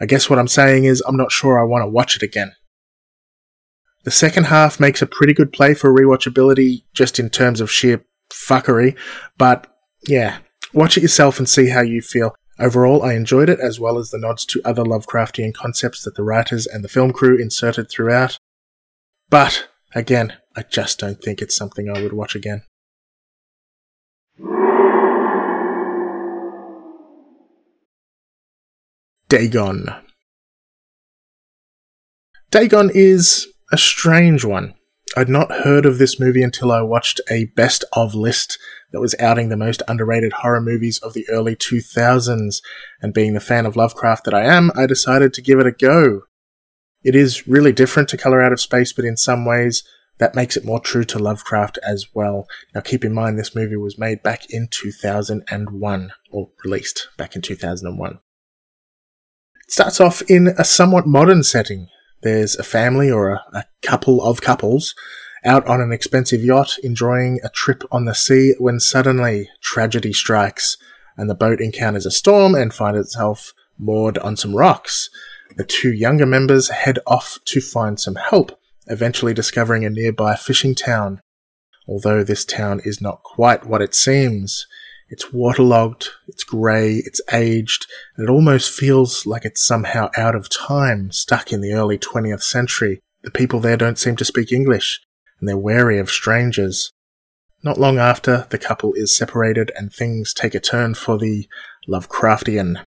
I 0.00 0.06
guess 0.06 0.30
what 0.30 0.38
I'm 0.38 0.48
saying 0.48 0.84
is 0.84 1.02
I'm 1.06 1.16
not 1.16 1.32
sure 1.32 1.60
I 1.60 1.64
want 1.64 1.82
to 1.82 1.88
watch 1.88 2.16
it 2.16 2.22
again. 2.22 2.52
The 4.04 4.10
second 4.10 4.44
half 4.44 4.80
makes 4.80 5.00
a 5.00 5.06
pretty 5.06 5.32
good 5.32 5.52
play 5.52 5.74
for 5.74 5.92
rewatchability 5.92 6.82
just 6.92 7.20
in 7.20 7.30
terms 7.30 7.60
of 7.60 7.70
sheer 7.70 8.04
fuckery, 8.32 8.96
but 9.38 9.68
yeah, 10.08 10.38
watch 10.72 10.96
it 10.96 11.02
yourself 11.02 11.38
and 11.38 11.48
see 11.48 11.68
how 11.68 11.82
you 11.82 12.02
feel. 12.02 12.34
Overall, 12.58 13.02
I 13.02 13.14
enjoyed 13.14 13.48
it, 13.48 13.58
as 13.60 13.80
well 13.80 13.98
as 13.98 14.10
the 14.10 14.18
nods 14.18 14.44
to 14.46 14.60
other 14.64 14.84
Lovecraftian 14.84 15.54
concepts 15.54 16.02
that 16.04 16.14
the 16.14 16.22
writers 16.22 16.66
and 16.66 16.84
the 16.84 16.88
film 16.88 17.12
crew 17.12 17.36
inserted 17.36 17.90
throughout. 17.90 18.38
But, 19.30 19.68
again, 19.94 20.34
I 20.54 20.62
just 20.62 20.98
don't 20.98 21.22
think 21.22 21.40
it's 21.40 21.56
something 21.56 21.88
I 21.88 22.02
would 22.02 22.12
watch 22.12 22.34
again. 22.34 22.62
Dagon. 29.28 29.86
Dagon 32.50 32.90
is 32.92 33.48
a 33.72 33.78
strange 33.78 34.44
one. 34.44 34.74
I'd 35.16 35.30
not 35.30 35.50
heard 35.64 35.86
of 35.86 35.96
this 35.96 36.20
movie 36.20 36.42
until 36.42 36.70
I 36.70 36.82
watched 36.82 37.20
a 37.30 37.46
best 37.56 37.82
of 37.94 38.14
list 38.14 38.58
that 38.92 39.00
was 39.00 39.14
outing 39.18 39.48
the 39.48 39.56
most 39.56 39.82
underrated 39.88 40.32
horror 40.32 40.60
movies 40.60 40.98
of 40.98 41.14
the 41.14 41.28
early 41.28 41.56
2000s, 41.56 42.60
and 43.00 43.14
being 43.14 43.34
the 43.34 43.40
fan 43.40 43.66
of 43.66 43.76
Lovecraft 43.76 44.24
that 44.24 44.34
I 44.34 44.44
am, 44.44 44.70
I 44.76 44.86
decided 44.86 45.32
to 45.34 45.42
give 45.42 45.58
it 45.58 45.66
a 45.66 45.72
go. 45.72 46.22
It 47.02 47.14
is 47.16 47.48
really 47.48 47.72
different 47.72 48.08
to 48.10 48.16
Color 48.16 48.42
Out 48.42 48.52
of 48.52 48.60
Space, 48.60 48.92
but 48.92 49.04
in 49.04 49.16
some 49.16 49.44
ways, 49.44 49.82
that 50.18 50.34
makes 50.34 50.56
it 50.56 50.64
more 50.64 50.78
true 50.78 51.04
to 51.04 51.18
Lovecraft 51.18 51.78
as 51.82 52.06
well. 52.14 52.46
Now, 52.74 52.80
keep 52.80 53.04
in 53.04 53.12
mind, 53.12 53.38
this 53.38 53.56
movie 53.56 53.76
was 53.76 53.98
made 53.98 54.22
back 54.22 54.44
in 54.50 54.68
2001, 54.70 56.12
or 56.30 56.50
released 56.64 57.08
back 57.16 57.34
in 57.34 57.42
2001. 57.42 58.12
It 58.12 58.18
starts 59.68 60.00
off 60.00 60.22
in 60.28 60.48
a 60.58 60.64
somewhat 60.64 61.06
modern 61.06 61.42
setting. 61.42 61.88
There's 62.22 62.54
a 62.56 62.62
family 62.62 63.10
or 63.10 63.30
a, 63.30 63.42
a 63.52 63.64
couple 63.82 64.22
of 64.22 64.40
couples 64.40 64.94
out 65.44 65.66
on 65.66 65.80
an 65.80 65.92
expensive 65.92 66.44
yacht 66.44 66.76
enjoying 66.82 67.40
a 67.42 67.48
trip 67.48 67.82
on 67.90 68.04
the 68.04 68.14
sea 68.14 68.54
when 68.58 68.78
suddenly 68.78 69.48
tragedy 69.60 70.12
strikes 70.12 70.76
and 71.16 71.28
the 71.28 71.34
boat 71.34 71.60
encounters 71.60 72.06
a 72.06 72.10
storm 72.10 72.54
and 72.54 72.72
finds 72.72 72.98
itself 72.98 73.52
moored 73.78 74.18
on 74.18 74.36
some 74.36 74.54
rocks. 74.56 75.10
The 75.56 75.64
two 75.64 75.92
younger 75.92 76.26
members 76.26 76.68
head 76.68 76.98
off 77.06 77.38
to 77.46 77.60
find 77.60 78.00
some 78.00 78.14
help, 78.14 78.58
eventually 78.86 79.34
discovering 79.34 79.84
a 79.84 79.90
nearby 79.90 80.36
fishing 80.36 80.74
town. 80.74 81.20
Although 81.86 82.22
this 82.22 82.44
town 82.44 82.80
is 82.84 83.00
not 83.00 83.22
quite 83.22 83.66
what 83.66 83.82
it 83.82 83.94
seems. 83.94 84.66
It's 85.08 85.30
waterlogged, 85.30 86.08
it's 86.26 86.44
grey, 86.44 87.02
it's 87.04 87.20
aged, 87.32 87.86
and 88.16 88.26
it 88.26 88.32
almost 88.32 88.70
feels 88.70 89.26
like 89.26 89.44
it's 89.44 89.62
somehow 89.62 90.08
out 90.16 90.34
of 90.34 90.48
time, 90.48 91.10
stuck 91.10 91.52
in 91.52 91.60
the 91.60 91.74
early 91.74 91.98
20th 91.98 92.42
century. 92.42 93.00
The 93.22 93.30
people 93.30 93.60
there 93.60 93.76
don't 93.76 93.98
seem 93.98 94.16
to 94.16 94.24
speak 94.24 94.52
English 94.52 95.02
and 95.42 95.48
they're 95.48 95.58
wary 95.58 95.98
of 95.98 96.08
strangers. 96.08 96.92
Not 97.64 97.76
long 97.76 97.98
after, 97.98 98.46
the 98.50 98.58
couple 98.58 98.92
is 98.94 99.14
separated 99.14 99.72
and 99.76 99.92
things 99.92 100.32
take 100.32 100.54
a 100.54 100.60
turn 100.60 100.94
for 100.94 101.18
the 101.18 101.48
Lovecraftian. 101.88 102.84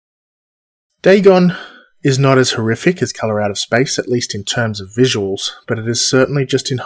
Dagon 1.01 1.53
is 2.01 2.17
not 2.17 2.37
as 2.37 2.51
horrific 2.51 3.01
as 3.01 3.11
Color 3.11 3.41
Out 3.41 3.51
of 3.51 3.59
Space, 3.59 3.99
at 3.99 4.07
least 4.07 4.33
in 4.33 4.45
terms 4.45 4.79
of 4.79 4.87
visuals, 4.97 5.51
but 5.67 5.77
it 5.77 5.85
is 5.85 6.07
certainly 6.07 6.45
just 6.45 6.71
in 6.71 6.79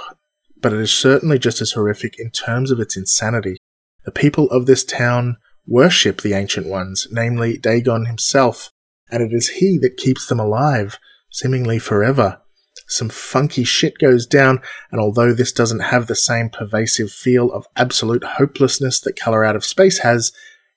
but 0.59 0.73
it 0.73 0.79
is 0.79 0.91
certainly 0.91 1.37
just 1.37 1.61
as 1.61 1.73
horrific 1.73 2.19
in 2.19 2.31
terms 2.31 2.71
of 2.71 2.79
its 2.79 2.97
insanity. 2.97 3.57
The 4.05 4.11
people 4.11 4.49
of 4.49 4.65
this 4.65 4.83
town 4.83 5.37
worship 5.67 6.21
the 6.21 6.33
Ancient 6.33 6.65
Ones, 6.65 7.07
namely 7.11 7.59
Dagon 7.59 8.07
himself, 8.07 8.71
and 9.11 9.21
it 9.21 9.31
is 9.31 9.49
he 9.49 9.77
that 9.83 9.97
keeps 9.97 10.25
them 10.25 10.39
alive, 10.39 10.97
seemingly 11.31 11.77
forever 11.77 12.41
some 12.87 13.09
funky 13.09 13.63
shit 13.63 13.97
goes 13.97 14.25
down, 14.25 14.61
and 14.91 14.99
although 14.99 15.33
this 15.33 15.51
doesn't 15.51 15.79
have 15.79 16.07
the 16.07 16.15
same 16.15 16.49
pervasive 16.49 17.11
feel 17.11 17.51
of 17.51 17.67
absolute 17.75 18.23
hopelessness 18.23 18.99
that 19.01 19.19
Color 19.19 19.43
Out 19.43 19.55
of 19.55 19.65
Space 19.65 19.99
has, 19.99 20.31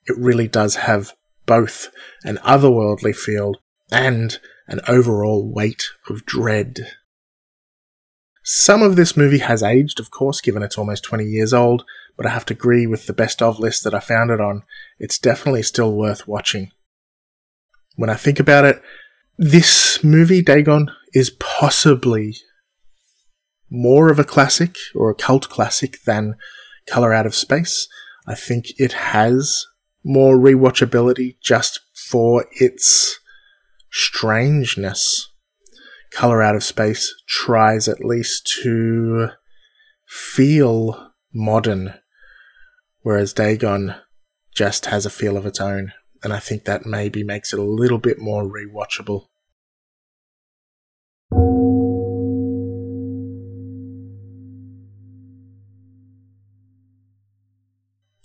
it 0.05 0.17
really 0.17 0.47
does 0.47 0.75
have 0.75 1.13
both 1.45 1.89
an 2.23 2.37
otherworldly 2.37 3.15
feel 3.15 3.55
and 3.91 4.39
an 4.67 4.79
overall 4.87 5.51
weight 5.51 5.89
of 6.09 6.25
dread. 6.25 6.87
Some 8.43 8.81
of 8.81 8.95
this 8.95 9.15
movie 9.15 9.39
has 9.39 9.63
aged, 9.63 9.99
of 9.99 10.11
course, 10.11 10.41
given 10.41 10.63
it's 10.63 10.77
almost 10.77 11.03
20 11.03 11.23
years 11.23 11.53
old, 11.53 11.85
but 12.17 12.25
I 12.25 12.29
have 12.29 12.45
to 12.45 12.53
agree 12.53 12.85
with 12.85 13.07
the 13.07 13.13
best 13.13 13.41
of 13.41 13.59
list 13.59 13.83
that 13.83 13.93
I 13.93 13.99
found 13.99 14.31
it 14.31 14.41
on. 14.41 14.63
It's 14.99 15.17
definitely 15.17 15.63
still 15.63 15.93
worth 15.93 16.27
watching. 16.27 16.71
When 17.95 18.09
I 18.09 18.15
think 18.15 18.39
about 18.39 18.65
it, 18.65 18.81
this 19.37 20.03
movie, 20.03 20.41
Dagon, 20.41 20.91
is 21.13 21.31
possibly 21.31 22.35
more 23.69 24.11
of 24.11 24.19
a 24.19 24.23
classic 24.23 24.75
or 24.93 25.09
a 25.09 25.15
cult 25.15 25.49
classic 25.49 26.03
than 26.05 26.35
Color 26.87 27.13
Out 27.13 27.25
of 27.25 27.35
Space. 27.35 27.87
I 28.27 28.35
think 28.35 28.67
it 28.77 28.93
has 28.93 29.65
more 30.03 30.37
rewatchability 30.37 31.37
just 31.43 31.79
for 32.09 32.45
its 32.51 33.19
strangeness. 33.91 35.29
Color 36.11 36.43
Out 36.43 36.55
of 36.55 36.63
Space 36.63 37.13
tries 37.27 37.87
at 37.87 38.05
least 38.05 38.59
to 38.61 39.29
feel 40.07 41.11
modern, 41.33 41.95
whereas 43.01 43.33
Dagon 43.33 43.95
just 44.55 44.85
has 44.85 45.05
a 45.05 45.09
feel 45.09 45.35
of 45.35 45.47
its 45.47 45.59
own. 45.59 45.93
And 46.23 46.31
I 46.31 46.39
think 46.39 46.65
that 46.65 46.85
maybe 46.85 47.23
makes 47.23 47.53
it 47.53 47.59
a 47.59 47.63
little 47.63 47.97
bit 47.97 48.19
more 48.19 48.43
rewatchable. 48.43 49.27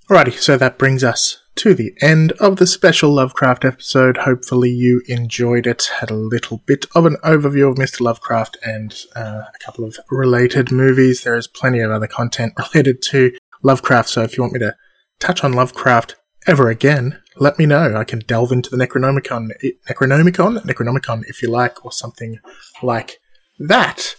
Alrighty, 0.09 0.39
so 0.39 0.57
that 0.57 0.79
brings 0.79 1.05
us 1.05 1.43
to 1.57 1.75
the 1.75 1.93
end 2.01 2.33
of 2.41 2.57
the 2.57 2.67
special 2.67 3.13
Lovecraft 3.13 3.67
episode. 3.67 4.17
Hopefully, 4.17 4.71
you 4.71 5.03
enjoyed 5.07 5.67
it. 5.67 5.91
Had 6.01 6.11
a 6.11 6.15
little 6.15 6.63
bit 6.65 6.87
of 6.95 7.05
an 7.05 7.17
overview 7.23 7.71
of 7.71 7.77
Mr. 7.77 8.01
Lovecraft 8.01 8.57
and 8.65 8.95
uh, 9.15 9.43
a 9.55 9.59
couple 9.63 9.85
of 9.85 9.99
related 10.11 10.73
movies. 10.73 11.25
There 11.25 11.37
is 11.37 11.47
plenty 11.47 11.81
of 11.81 11.91
other 11.91 12.07
content 12.07 12.55
related 12.73 13.03
to 13.11 13.33
Lovecraft, 13.63 14.09
so 14.09 14.23
if 14.23 14.37
you 14.37 14.43
want 14.43 14.55
me 14.55 14.61
to 14.61 14.77
touch 15.19 15.45
on 15.45 15.53
Lovecraft 15.53 16.17
ever 16.47 16.71
again, 16.71 17.21
let 17.41 17.59
me 17.59 17.67
know. 17.67 17.97
I 17.97 18.05
can 18.05 18.21
delve 18.21 18.53
into 18.53 18.71
the 18.71 18.77
Necronomicon, 18.77 19.51
Necronomicon, 19.89 20.63
Necronomicon, 20.63 21.25
if 21.29 21.43
you 21.43 21.51
like, 21.51 21.85
or 21.85 21.93
something 21.93 22.39
like 22.83 23.19
that. 23.59 24.17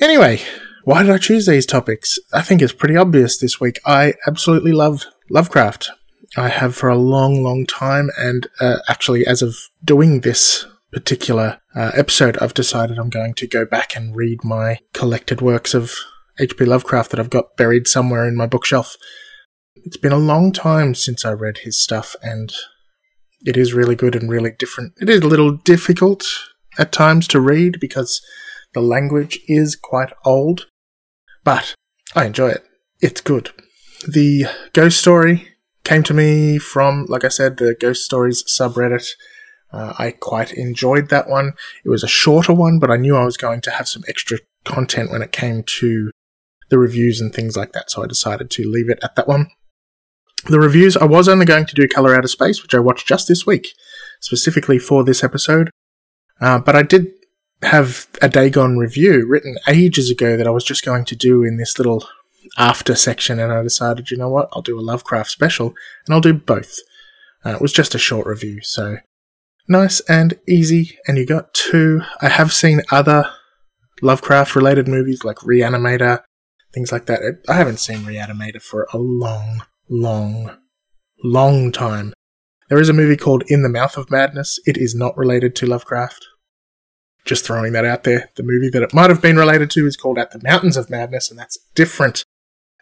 Anyway, 0.00 0.40
why 0.84 1.02
did 1.02 1.12
I 1.12 1.18
choose 1.18 1.46
these 1.46 1.66
topics? 1.66 2.18
I 2.32 2.42
think 2.42 2.60
it's 2.60 2.72
pretty 2.72 2.96
obvious 2.96 3.38
this 3.38 3.60
week. 3.60 3.80
I 3.86 4.14
absolutely 4.26 4.72
love 4.72 5.06
Lovecraft. 5.30 5.90
I 6.36 6.48
have 6.48 6.74
for 6.74 6.88
a 6.88 6.98
long, 6.98 7.42
long 7.42 7.64
time, 7.64 8.10
and 8.18 8.48
uh, 8.60 8.78
actually, 8.88 9.26
as 9.26 9.40
of 9.40 9.56
doing 9.84 10.20
this 10.20 10.66
particular 10.92 11.60
uh, 11.74 11.92
episode, 11.94 12.36
I've 12.38 12.54
decided 12.54 12.98
I'm 12.98 13.10
going 13.10 13.34
to 13.34 13.46
go 13.46 13.64
back 13.64 13.96
and 13.96 14.16
read 14.16 14.44
my 14.44 14.78
collected 14.92 15.40
works 15.40 15.74
of 15.74 15.94
H.P. 16.38 16.64
Lovecraft 16.64 17.12
that 17.12 17.20
I've 17.20 17.30
got 17.30 17.56
buried 17.56 17.86
somewhere 17.86 18.26
in 18.26 18.36
my 18.36 18.46
bookshelf. 18.46 18.96
It's 19.76 19.96
been 19.96 20.12
a 20.12 20.18
long 20.18 20.52
time 20.52 20.94
since 20.94 21.24
I 21.24 21.32
read 21.32 21.58
his 21.58 21.80
stuff, 21.80 22.14
and 22.22 22.52
it 23.44 23.56
is 23.56 23.74
really 23.74 23.94
good 23.94 24.14
and 24.14 24.30
really 24.30 24.52
different. 24.58 24.94
It 25.00 25.10
is 25.10 25.20
a 25.20 25.26
little 25.26 25.52
difficult 25.52 26.24
at 26.78 26.92
times 26.92 27.26
to 27.28 27.40
read 27.40 27.80
because 27.80 28.22
the 28.72 28.80
language 28.80 29.40
is 29.46 29.76
quite 29.76 30.12
old, 30.24 30.66
but 31.42 31.74
I 32.14 32.24
enjoy 32.24 32.50
it. 32.50 32.64
It's 33.00 33.20
good. 33.20 33.50
The 34.06 34.46
ghost 34.72 34.98
story 34.98 35.48
came 35.82 36.02
to 36.04 36.14
me 36.14 36.58
from, 36.58 37.06
like 37.06 37.24
I 37.24 37.28
said, 37.28 37.56
the 37.56 37.74
ghost 37.74 38.04
stories 38.04 38.44
subreddit. 38.44 39.08
Uh, 39.72 39.92
I 39.98 40.12
quite 40.12 40.52
enjoyed 40.52 41.08
that 41.10 41.28
one. 41.28 41.52
It 41.84 41.88
was 41.88 42.04
a 42.04 42.08
shorter 42.08 42.54
one, 42.54 42.78
but 42.78 42.90
I 42.90 42.96
knew 42.96 43.16
I 43.16 43.24
was 43.24 43.36
going 43.36 43.60
to 43.62 43.70
have 43.72 43.88
some 43.88 44.04
extra 44.08 44.38
content 44.64 45.10
when 45.10 45.22
it 45.22 45.32
came 45.32 45.62
to 45.64 46.10
the 46.70 46.74
the 46.74 46.78
reviews 46.78 47.20
and 47.20 47.32
things 47.32 47.56
like 47.56 47.72
that, 47.72 47.88
so 47.88 48.02
I 48.02 48.06
decided 48.06 48.50
to 48.50 48.68
leave 48.68 48.90
it 48.90 48.98
at 49.02 49.14
that 49.14 49.28
one. 49.28 49.48
The 50.46 50.60
reviews, 50.60 50.96
I 50.96 51.06
was 51.06 51.28
only 51.28 51.46
going 51.46 51.66
to 51.66 51.74
do 51.74 51.88
Color 51.88 52.14
Out 52.14 52.24
of 52.24 52.30
Space, 52.30 52.62
which 52.62 52.74
I 52.74 52.78
watched 52.78 53.08
just 53.08 53.28
this 53.28 53.46
week, 53.46 53.68
specifically 54.20 54.78
for 54.78 55.02
this 55.02 55.24
episode. 55.24 55.70
Uh, 56.40 56.58
but 56.58 56.76
I 56.76 56.82
did 56.82 57.12
have 57.62 58.06
a 58.20 58.28
Dagon 58.28 58.76
review 58.76 59.26
written 59.26 59.56
ages 59.68 60.10
ago 60.10 60.36
that 60.36 60.46
I 60.46 60.50
was 60.50 60.64
just 60.64 60.84
going 60.84 61.06
to 61.06 61.16
do 61.16 61.44
in 61.44 61.56
this 61.56 61.78
little 61.78 62.06
after 62.58 62.94
section, 62.94 63.40
and 63.40 63.52
I 63.52 63.62
decided, 63.62 64.10
you 64.10 64.18
know 64.18 64.28
what, 64.28 64.48
I'll 64.52 64.62
do 64.62 64.78
a 64.78 64.82
Lovecraft 64.82 65.30
special, 65.30 65.74
and 66.06 66.14
I'll 66.14 66.20
do 66.20 66.34
both. 66.34 66.78
Uh, 67.44 67.50
it 67.50 67.62
was 67.62 67.72
just 67.72 67.94
a 67.94 67.98
short 67.98 68.26
review, 68.26 68.60
so 68.62 68.98
nice 69.68 70.00
and 70.00 70.38
easy. 70.46 70.98
And 71.06 71.16
you 71.16 71.26
got 71.26 71.54
two. 71.54 72.02
I 72.20 72.28
have 72.28 72.52
seen 72.52 72.82
other 72.90 73.30
Lovecraft 74.02 74.54
related 74.54 74.88
movies 74.88 75.24
like 75.24 75.36
Reanimator, 75.36 76.22
things 76.72 76.92
like 76.92 77.06
that. 77.06 77.20
I 77.48 77.54
haven't 77.54 77.78
seen 77.78 78.00
Reanimator 78.00 78.60
for 78.60 78.88
a 78.92 78.98
long, 78.98 79.62
long, 79.88 80.56
long 81.22 81.72
time. 81.72 82.12
There 82.68 82.80
is 82.80 82.88
a 82.88 82.94
movie 82.94 83.16
called 83.16 83.44
In 83.48 83.62
the 83.62 83.68
Mouth 83.68 83.96
of 83.96 84.10
Madness. 84.10 84.58
It 84.66 84.76
is 84.76 84.94
not 84.94 85.16
related 85.16 85.54
to 85.56 85.66
Lovecraft. 85.66 86.26
Just 87.24 87.44
throwing 87.44 87.72
that 87.72 87.84
out 87.84 88.04
there. 88.04 88.30
The 88.36 88.42
movie 88.42 88.70
that 88.70 88.82
it 88.82 88.94
might 88.94 89.10
have 89.10 89.22
been 89.22 89.36
related 89.36 89.70
to 89.72 89.86
is 89.86 89.96
called 89.96 90.18
At 90.18 90.32
the 90.32 90.40
Mountains 90.42 90.76
of 90.76 90.90
Madness, 90.90 91.30
and 91.30 91.38
that's 91.38 91.58
different. 91.74 92.24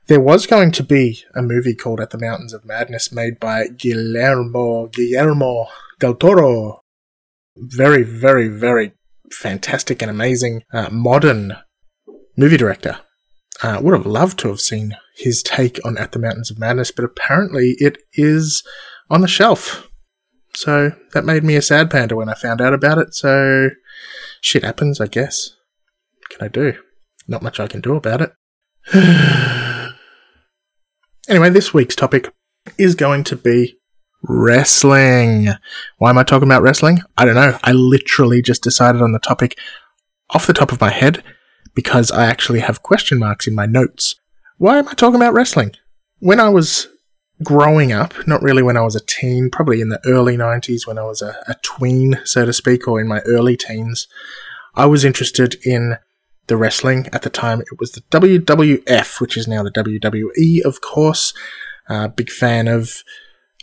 There 0.08 0.20
was 0.20 0.46
going 0.46 0.72
to 0.72 0.82
be 0.82 1.22
a 1.34 1.42
movie 1.42 1.74
called 1.74 2.00
At 2.00 2.10
the 2.10 2.18
Mountains 2.18 2.52
of 2.52 2.64
Madness 2.64 3.12
made 3.12 3.38
by 3.38 3.68
Guillermo 3.68 4.88
Guillermo 4.88 5.66
del 6.00 6.14
Toro. 6.14 6.80
Very, 7.56 8.02
very, 8.02 8.48
very 8.48 8.92
fantastic 9.30 10.02
and 10.02 10.10
amazing 10.10 10.62
uh, 10.72 10.88
modern 10.90 11.56
movie 12.36 12.56
director. 12.56 13.00
Uh, 13.62 13.81
would 13.81 13.94
have 13.94 14.07
loved 14.07 14.38
to 14.40 14.48
have 14.48 14.61
seen 14.61 14.96
his 15.16 15.42
take 15.42 15.79
on 15.85 15.96
At 15.96 16.12
the 16.12 16.18
Mountains 16.18 16.51
of 16.51 16.59
Madness, 16.59 16.90
but 16.90 17.05
apparently 17.05 17.77
it 17.79 17.98
is 18.14 18.64
on 19.09 19.20
the 19.20 19.29
shelf. 19.29 19.88
So 20.55 20.92
that 21.14 21.25
made 21.25 21.44
me 21.44 21.55
a 21.55 21.62
sad 21.62 21.90
panda 21.90 22.16
when 22.16 22.29
I 22.29 22.35
found 22.35 22.61
out 22.61 22.75
about 22.75 22.98
it. 22.98 23.14
So 23.14 23.70
shit 24.40 24.64
happens, 24.64 25.01
I 25.01 25.07
guess. 25.07 25.51
What 26.18 26.31
can 26.31 26.44
I 26.44 26.48
do? 26.48 26.79
Not 27.29 27.42
much 27.42 27.61
I 27.61 27.68
can 27.68 27.81
do 27.81 27.94
about 27.94 28.20
it. 28.20 28.33
anyway, 31.29 31.51
this 31.51 31.72
week's 31.72 31.96
topic 31.96 32.33
is 32.79 32.96
going 32.96 33.22
to 33.25 33.37
be 33.37 33.79
wrestling. 34.25 35.48
Why 35.98 36.11
am 36.11 36.18
I 36.18 36.25
talking 36.25 36.48
about 36.48 36.62
wrestling? 36.62 37.01
I 37.16 37.25
don't 37.25 37.35
know. 37.37 37.59
I 37.62 37.72
literally 37.72 38.42
just 38.42 38.62
decided 38.62 39.03
on 39.03 39.12
the 39.12 39.18
topic 39.20 39.57
off 40.31 40.46
the 40.46 40.53
top 40.53 40.72
of 40.72 40.81
my 40.81 40.90
head 40.90 41.22
because 41.74 42.11
I 42.11 42.26
actually 42.26 42.61
have 42.61 42.82
question 42.82 43.18
marks 43.18 43.46
in 43.46 43.54
my 43.54 43.66
notes. 43.66 44.16
Why 44.58 44.78
am 44.78 44.88
I 44.88 44.94
talking 44.94 45.16
about 45.16 45.35
wrestling? 45.35 45.72
When 46.18 46.40
I 46.40 46.48
was 46.48 46.88
growing 47.42 47.92
up, 47.92 48.14
not 48.26 48.42
really 48.42 48.62
when 48.62 48.76
I 48.76 48.82
was 48.82 48.94
a 48.94 49.00
teen, 49.00 49.50
probably 49.50 49.80
in 49.80 49.88
the 49.88 50.00
early 50.06 50.37
90s 50.37 50.87
when 50.87 50.98
I 50.98 51.04
was 51.04 51.22
a, 51.22 51.37
a 51.48 51.56
tween, 51.62 52.20
so 52.24 52.44
to 52.44 52.52
speak, 52.52 52.87
or 52.87 53.00
in 53.00 53.08
my 53.08 53.20
early 53.20 53.56
teens, 53.56 54.06
I 54.74 54.87
was 54.87 55.04
interested 55.04 55.56
in 55.64 55.96
the 56.46 56.56
wrestling. 56.56 57.08
At 57.12 57.22
the 57.22 57.30
time, 57.30 57.61
it 57.61 57.78
was 57.78 57.92
the 57.92 58.02
WWF, 58.02 59.20
which 59.20 59.37
is 59.37 59.48
now 59.48 59.62
the 59.62 59.70
WWE, 59.70 60.62
of 60.64 60.80
course. 60.80 61.32
Uh, 61.88 62.08
big 62.08 62.30
fan 62.30 62.68
of 62.68 63.02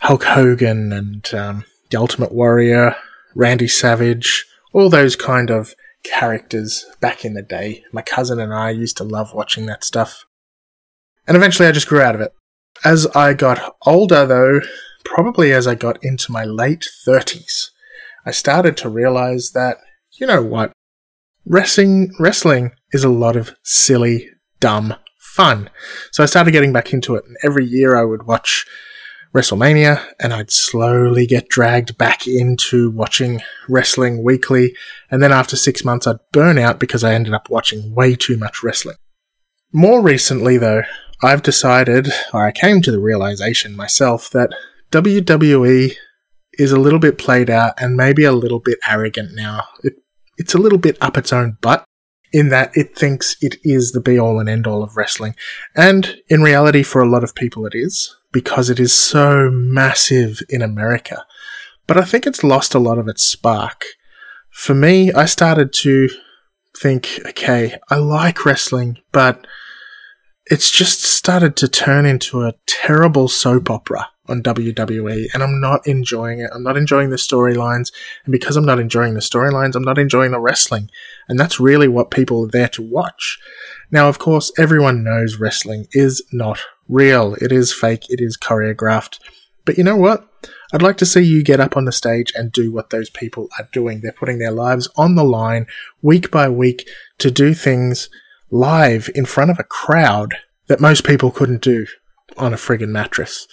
Hulk 0.01 0.23
Hogan 0.23 0.91
and 0.91 1.33
um, 1.33 1.65
the 1.89 1.97
Ultimate 1.97 2.31
Warrior, 2.31 2.95
Randy 3.35 3.67
Savage, 3.67 4.45
all 4.73 4.89
those 4.89 5.15
kind 5.15 5.49
of 5.49 5.73
characters 6.03 6.85
back 6.99 7.25
in 7.25 7.33
the 7.33 7.41
day. 7.41 7.83
My 7.91 8.01
cousin 8.01 8.39
and 8.39 8.53
I 8.53 8.71
used 8.71 8.97
to 8.97 9.03
love 9.03 9.33
watching 9.33 9.65
that 9.65 9.83
stuff. 9.83 10.25
And 11.27 11.35
eventually 11.37 11.67
I 11.67 11.71
just 11.71 11.87
grew 11.87 12.01
out 12.01 12.15
of 12.15 12.21
it. 12.21 12.33
As 12.83 13.07
I 13.07 13.33
got 13.33 13.75
older, 13.85 14.25
though, 14.25 14.61
probably 15.03 15.51
as 15.51 15.67
I 15.67 15.75
got 15.75 16.03
into 16.03 16.31
my 16.31 16.45
late 16.45 16.87
30s, 17.07 17.69
I 18.25 18.31
started 18.31 18.77
to 18.77 18.89
realize 18.89 19.51
that, 19.53 19.77
you 20.19 20.27
know 20.27 20.43
what? 20.43 20.71
Wrestling, 21.45 22.11
wrestling 22.19 22.71
is 22.91 23.03
a 23.03 23.09
lot 23.09 23.35
of 23.35 23.55
silly, 23.63 24.29
dumb 24.59 24.95
fun. 25.19 25.69
So 26.11 26.23
I 26.23 26.25
started 26.25 26.51
getting 26.51 26.73
back 26.73 26.93
into 26.93 27.15
it, 27.15 27.23
and 27.25 27.37
every 27.43 27.65
year 27.65 27.95
I 27.95 28.03
would 28.03 28.23
watch 28.23 28.65
WrestleMania, 29.33 30.03
and 30.19 30.33
I'd 30.33 30.51
slowly 30.51 31.27
get 31.27 31.49
dragged 31.49 31.97
back 31.97 32.27
into 32.27 32.89
watching 32.89 33.41
wrestling 33.67 34.23
weekly. 34.23 34.75
And 35.11 35.21
then 35.21 35.31
after 35.31 35.55
six 35.55 35.85
months, 35.85 36.07
I'd 36.07 36.17
burn 36.31 36.57
out 36.57 36.79
because 36.79 37.03
I 37.03 37.13
ended 37.13 37.33
up 37.33 37.49
watching 37.49 37.93
way 37.93 38.15
too 38.15 38.37
much 38.37 38.63
wrestling. 38.63 38.97
More 39.71 40.01
recently, 40.01 40.57
though, 40.57 40.81
I've 41.21 41.43
decided, 41.43 42.09
or 42.33 42.45
I 42.45 42.51
came 42.51 42.81
to 42.81 42.91
the 42.91 42.99
realization 42.99 43.75
myself, 43.75 44.31
that 44.31 44.51
WWE 44.91 45.93
is 46.53 46.71
a 46.71 46.79
little 46.79 46.99
bit 46.99 47.19
played 47.19 47.49
out 47.49 47.73
and 47.79 47.95
maybe 47.95 48.23
a 48.23 48.31
little 48.31 48.59
bit 48.59 48.79
arrogant 48.87 49.35
now. 49.35 49.65
It, 49.83 49.93
it's 50.37 50.55
a 50.55 50.59
little 50.59 50.79
bit 50.79 50.97
up 51.01 51.17
its 51.17 51.31
own 51.31 51.57
butt 51.61 51.85
in 52.31 52.49
that 52.49 52.71
it 52.75 52.97
thinks 52.97 53.35
it 53.41 53.57
is 53.63 53.91
the 53.91 54.01
be 54.01 54.19
all 54.19 54.39
and 54.39 54.49
end 54.49 54.67
all 54.67 54.83
of 54.83 54.97
wrestling. 54.97 55.35
And 55.75 56.17
in 56.27 56.41
reality, 56.41 56.83
for 56.83 57.01
a 57.01 57.09
lot 57.09 57.23
of 57.23 57.35
people, 57.35 57.65
it 57.65 57.73
is 57.75 58.15
because 58.31 58.69
it 58.69 58.79
is 58.79 58.93
so 58.93 59.49
massive 59.51 60.39
in 60.49 60.61
America. 60.61 61.25
But 61.87 61.97
I 61.97 62.03
think 62.03 62.27
it's 62.27 62.43
lost 62.43 62.75
a 62.75 62.79
lot 62.79 62.99
of 62.99 63.07
its 63.07 63.23
spark. 63.23 63.83
For 64.51 64.75
me, 64.75 65.11
I 65.11 65.25
started 65.25 65.73
to 65.73 66.09
think, 66.77 67.19
okay, 67.25 67.77
I 67.89 67.95
like 67.95 68.45
wrestling, 68.45 68.99
but 69.11 69.47
it's 70.45 70.71
just 70.71 71.01
started 71.03 71.55
to 71.57 71.67
turn 71.67 72.05
into 72.05 72.43
a 72.43 72.53
terrible 72.67 73.27
soap 73.27 73.69
opera 73.69 74.07
on 74.29 74.43
WWE, 74.43 75.27
and 75.33 75.43
I'm 75.43 75.59
not 75.59 75.85
enjoying 75.87 76.39
it. 76.39 76.49
I'm 76.53 76.63
not 76.63 76.77
enjoying 76.77 77.09
the 77.09 77.15
storylines, 77.15 77.91
and 78.25 78.31
because 78.31 78.55
I'm 78.55 78.65
not 78.65 78.79
enjoying 78.79 79.13
the 79.13 79.19
storylines, 79.19 79.75
I'm 79.75 79.83
not 79.83 79.97
enjoying 79.97 80.31
the 80.31 80.39
wrestling. 80.39 80.89
And 81.27 81.39
that's 81.39 81.59
really 81.59 81.87
what 81.87 82.11
people 82.11 82.45
are 82.45 82.49
there 82.49 82.69
to 82.69 82.81
watch. 82.81 83.39
Now, 83.91 84.07
of 84.07 84.19
course, 84.19 84.51
everyone 84.57 85.03
knows 85.03 85.37
wrestling 85.37 85.87
is 85.91 86.23
not 86.31 86.59
real. 86.87 87.35
It 87.35 87.51
is 87.51 87.73
fake. 87.73 88.05
It 88.09 88.21
is 88.21 88.37
choreographed. 88.37 89.19
But 89.65 89.77
you 89.77 89.83
know 89.83 89.97
what? 89.97 90.25
I'd 90.71 90.81
like 90.81 90.97
to 90.97 91.05
see 91.05 91.21
you 91.21 91.43
get 91.43 91.59
up 91.59 91.75
on 91.75 91.85
the 91.85 91.91
stage 91.91 92.31
and 92.35 92.51
do 92.51 92.71
what 92.71 92.91
those 92.91 93.09
people 93.09 93.49
are 93.57 93.67
doing. 93.73 94.01
They're 94.01 94.11
putting 94.11 94.37
their 94.37 94.51
lives 94.51 94.87
on 94.95 95.15
the 95.15 95.23
line 95.23 95.65
week 96.01 96.29
by 96.29 96.47
week 96.49 96.87
to 97.17 97.31
do 97.31 97.53
things 97.53 98.09
live 98.51 99.09
in 99.15 99.25
front 99.25 99.51
of 99.51 99.59
a 99.59 99.63
crowd 99.63 100.35
that 100.67 100.79
most 100.79 101.03
people 101.03 101.31
couldn't 101.31 101.61
do 101.61 101.87
on 102.37 102.53
a 102.53 102.57
friggin' 102.57 102.89
mattress. 102.89 103.47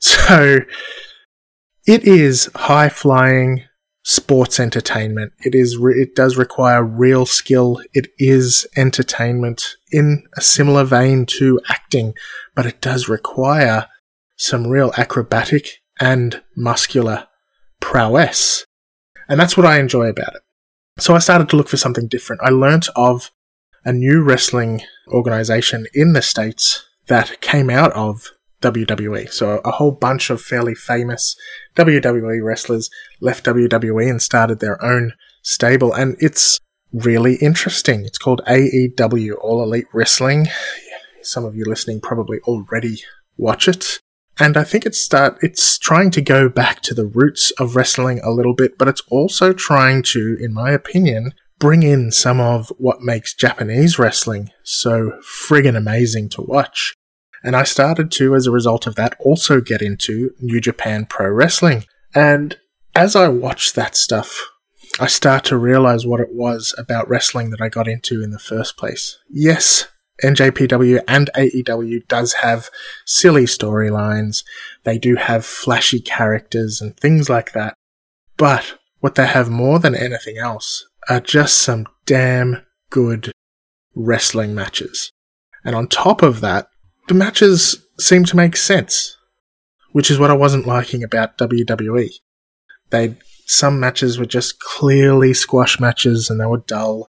So 0.00 0.60
it 1.86 2.04
is 2.04 2.50
high 2.54 2.88
flying 2.88 3.62
sports 4.02 4.60
entertainment. 4.60 5.32
It 5.44 5.54
is 5.54 5.76
re- 5.76 6.00
it 6.00 6.14
does 6.14 6.36
require 6.36 6.84
real 6.84 7.26
skill. 7.26 7.80
It 7.92 8.08
is 8.18 8.66
entertainment 8.76 9.76
in 9.90 10.24
a 10.36 10.40
similar 10.40 10.84
vein 10.84 11.26
to 11.38 11.60
acting, 11.68 12.14
but 12.54 12.66
it 12.66 12.80
does 12.80 13.08
require 13.08 13.86
some 14.36 14.68
real 14.68 14.92
acrobatic 14.96 15.82
and 15.98 16.42
muscular 16.56 17.26
prowess. 17.80 18.64
And 19.28 19.40
that's 19.40 19.56
what 19.56 19.66
I 19.66 19.80
enjoy 19.80 20.06
about 20.06 20.36
it. 20.36 20.42
So 20.98 21.14
I 21.14 21.18
started 21.18 21.48
to 21.50 21.56
look 21.56 21.68
for 21.68 21.76
something 21.76 22.06
different. 22.06 22.42
I 22.42 22.50
learnt 22.50 22.88
of 22.94 23.30
a 23.84 23.92
new 23.92 24.22
wrestling 24.22 24.82
organization 25.08 25.86
in 25.94 26.12
the 26.12 26.22
States 26.22 26.84
that 27.08 27.40
came 27.40 27.70
out 27.70 27.92
of 27.92 28.30
WWE. 28.62 29.30
So 29.30 29.60
a 29.64 29.72
whole 29.72 29.92
bunch 29.92 30.30
of 30.30 30.40
fairly 30.40 30.74
famous 30.74 31.36
WWE 31.76 32.42
wrestlers 32.42 32.90
left 33.20 33.44
WWE 33.44 34.10
and 34.10 34.20
started 34.20 34.60
their 34.60 34.82
own 34.84 35.12
stable. 35.42 35.92
And 35.92 36.16
it's 36.18 36.58
really 36.92 37.36
interesting. 37.36 38.04
It's 38.04 38.18
called 38.18 38.40
AEW, 38.46 39.34
All 39.40 39.62
Elite 39.62 39.86
Wrestling 39.92 40.46
some 41.26 41.44
of 41.44 41.56
you 41.56 41.64
listening 41.64 42.00
probably 42.00 42.38
already 42.40 43.00
watch 43.36 43.68
it. 43.68 44.00
And 44.38 44.56
I 44.56 44.64
think 44.64 44.84
it's 44.84 45.00
start 45.00 45.38
it's 45.42 45.78
trying 45.78 46.10
to 46.12 46.20
go 46.20 46.48
back 46.48 46.82
to 46.82 46.94
the 46.94 47.06
roots 47.06 47.50
of 47.52 47.74
wrestling 47.74 48.20
a 48.22 48.30
little 48.30 48.54
bit, 48.54 48.76
but 48.78 48.88
it's 48.88 49.02
also 49.08 49.52
trying 49.52 50.02
to, 50.04 50.36
in 50.40 50.52
my 50.52 50.70
opinion, 50.70 51.32
bring 51.58 51.82
in 51.82 52.10
some 52.10 52.38
of 52.38 52.70
what 52.76 53.00
makes 53.00 53.34
Japanese 53.34 53.98
wrestling 53.98 54.50
so 54.62 55.12
friggin' 55.22 55.76
amazing 55.76 56.28
to 56.30 56.42
watch. 56.42 56.94
And 57.46 57.54
I 57.54 57.62
started 57.62 58.10
to, 58.10 58.34
as 58.34 58.48
a 58.48 58.50
result 58.50 58.88
of 58.88 58.96
that, 58.96 59.14
also 59.20 59.60
get 59.60 59.80
into 59.80 60.34
New 60.40 60.60
Japan 60.60 61.06
Pro 61.06 61.30
Wrestling. 61.30 61.84
And 62.12 62.58
as 62.92 63.14
I 63.14 63.28
watched 63.28 63.76
that 63.76 63.94
stuff, 63.96 64.50
I 64.98 65.06
start 65.06 65.44
to 65.44 65.56
realize 65.56 66.04
what 66.04 66.18
it 66.18 66.34
was 66.34 66.74
about 66.76 67.08
wrestling 67.08 67.50
that 67.50 67.60
I 67.60 67.68
got 67.68 67.86
into 67.86 68.20
in 68.20 68.30
the 68.30 68.40
first 68.40 68.76
place. 68.76 69.20
Yes, 69.30 69.86
NJPW 70.24 71.04
and 71.06 71.30
AEW 71.36 72.08
does 72.08 72.32
have 72.32 72.68
silly 73.04 73.44
storylines. 73.44 74.42
They 74.82 74.98
do 74.98 75.14
have 75.14 75.46
flashy 75.46 76.00
characters 76.00 76.80
and 76.80 76.96
things 76.96 77.30
like 77.30 77.52
that. 77.52 77.74
But 78.36 78.76
what 78.98 79.14
they 79.14 79.26
have 79.28 79.48
more 79.48 79.78
than 79.78 79.94
anything 79.94 80.36
else 80.36 80.84
are 81.08 81.20
just 81.20 81.60
some 81.60 81.86
damn 82.06 82.66
good 82.90 83.30
wrestling 83.94 84.52
matches. 84.52 85.12
And 85.64 85.76
on 85.76 85.86
top 85.86 86.22
of 86.22 86.40
that, 86.40 86.66
the 87.08 87.14
matches 87.14 87.84
seem 87.98 88.24
to 88.24 88.36
make 88.36 88.56
sense, 88.56 89.16
which 89.92 90.10
is 90.10 90.18
what 90.18 90.30
I 90.30 90.34
wasn't 90.34 90.66
liking 90.66 91.02
about 91.02 91.38
WWE. 91.38 92.10
They 92.90 93.16
some 93.46 93.78
matches 93.78 94.18
were 94.18 94.26
just 94.26 94.58
clearly 94.58 95.32
squash 95.32 95.78
matches 95.78 96.28
and 96.28 96.40
they 96.40 96.46
were 96.46 96.64
dull. 96.66 97.08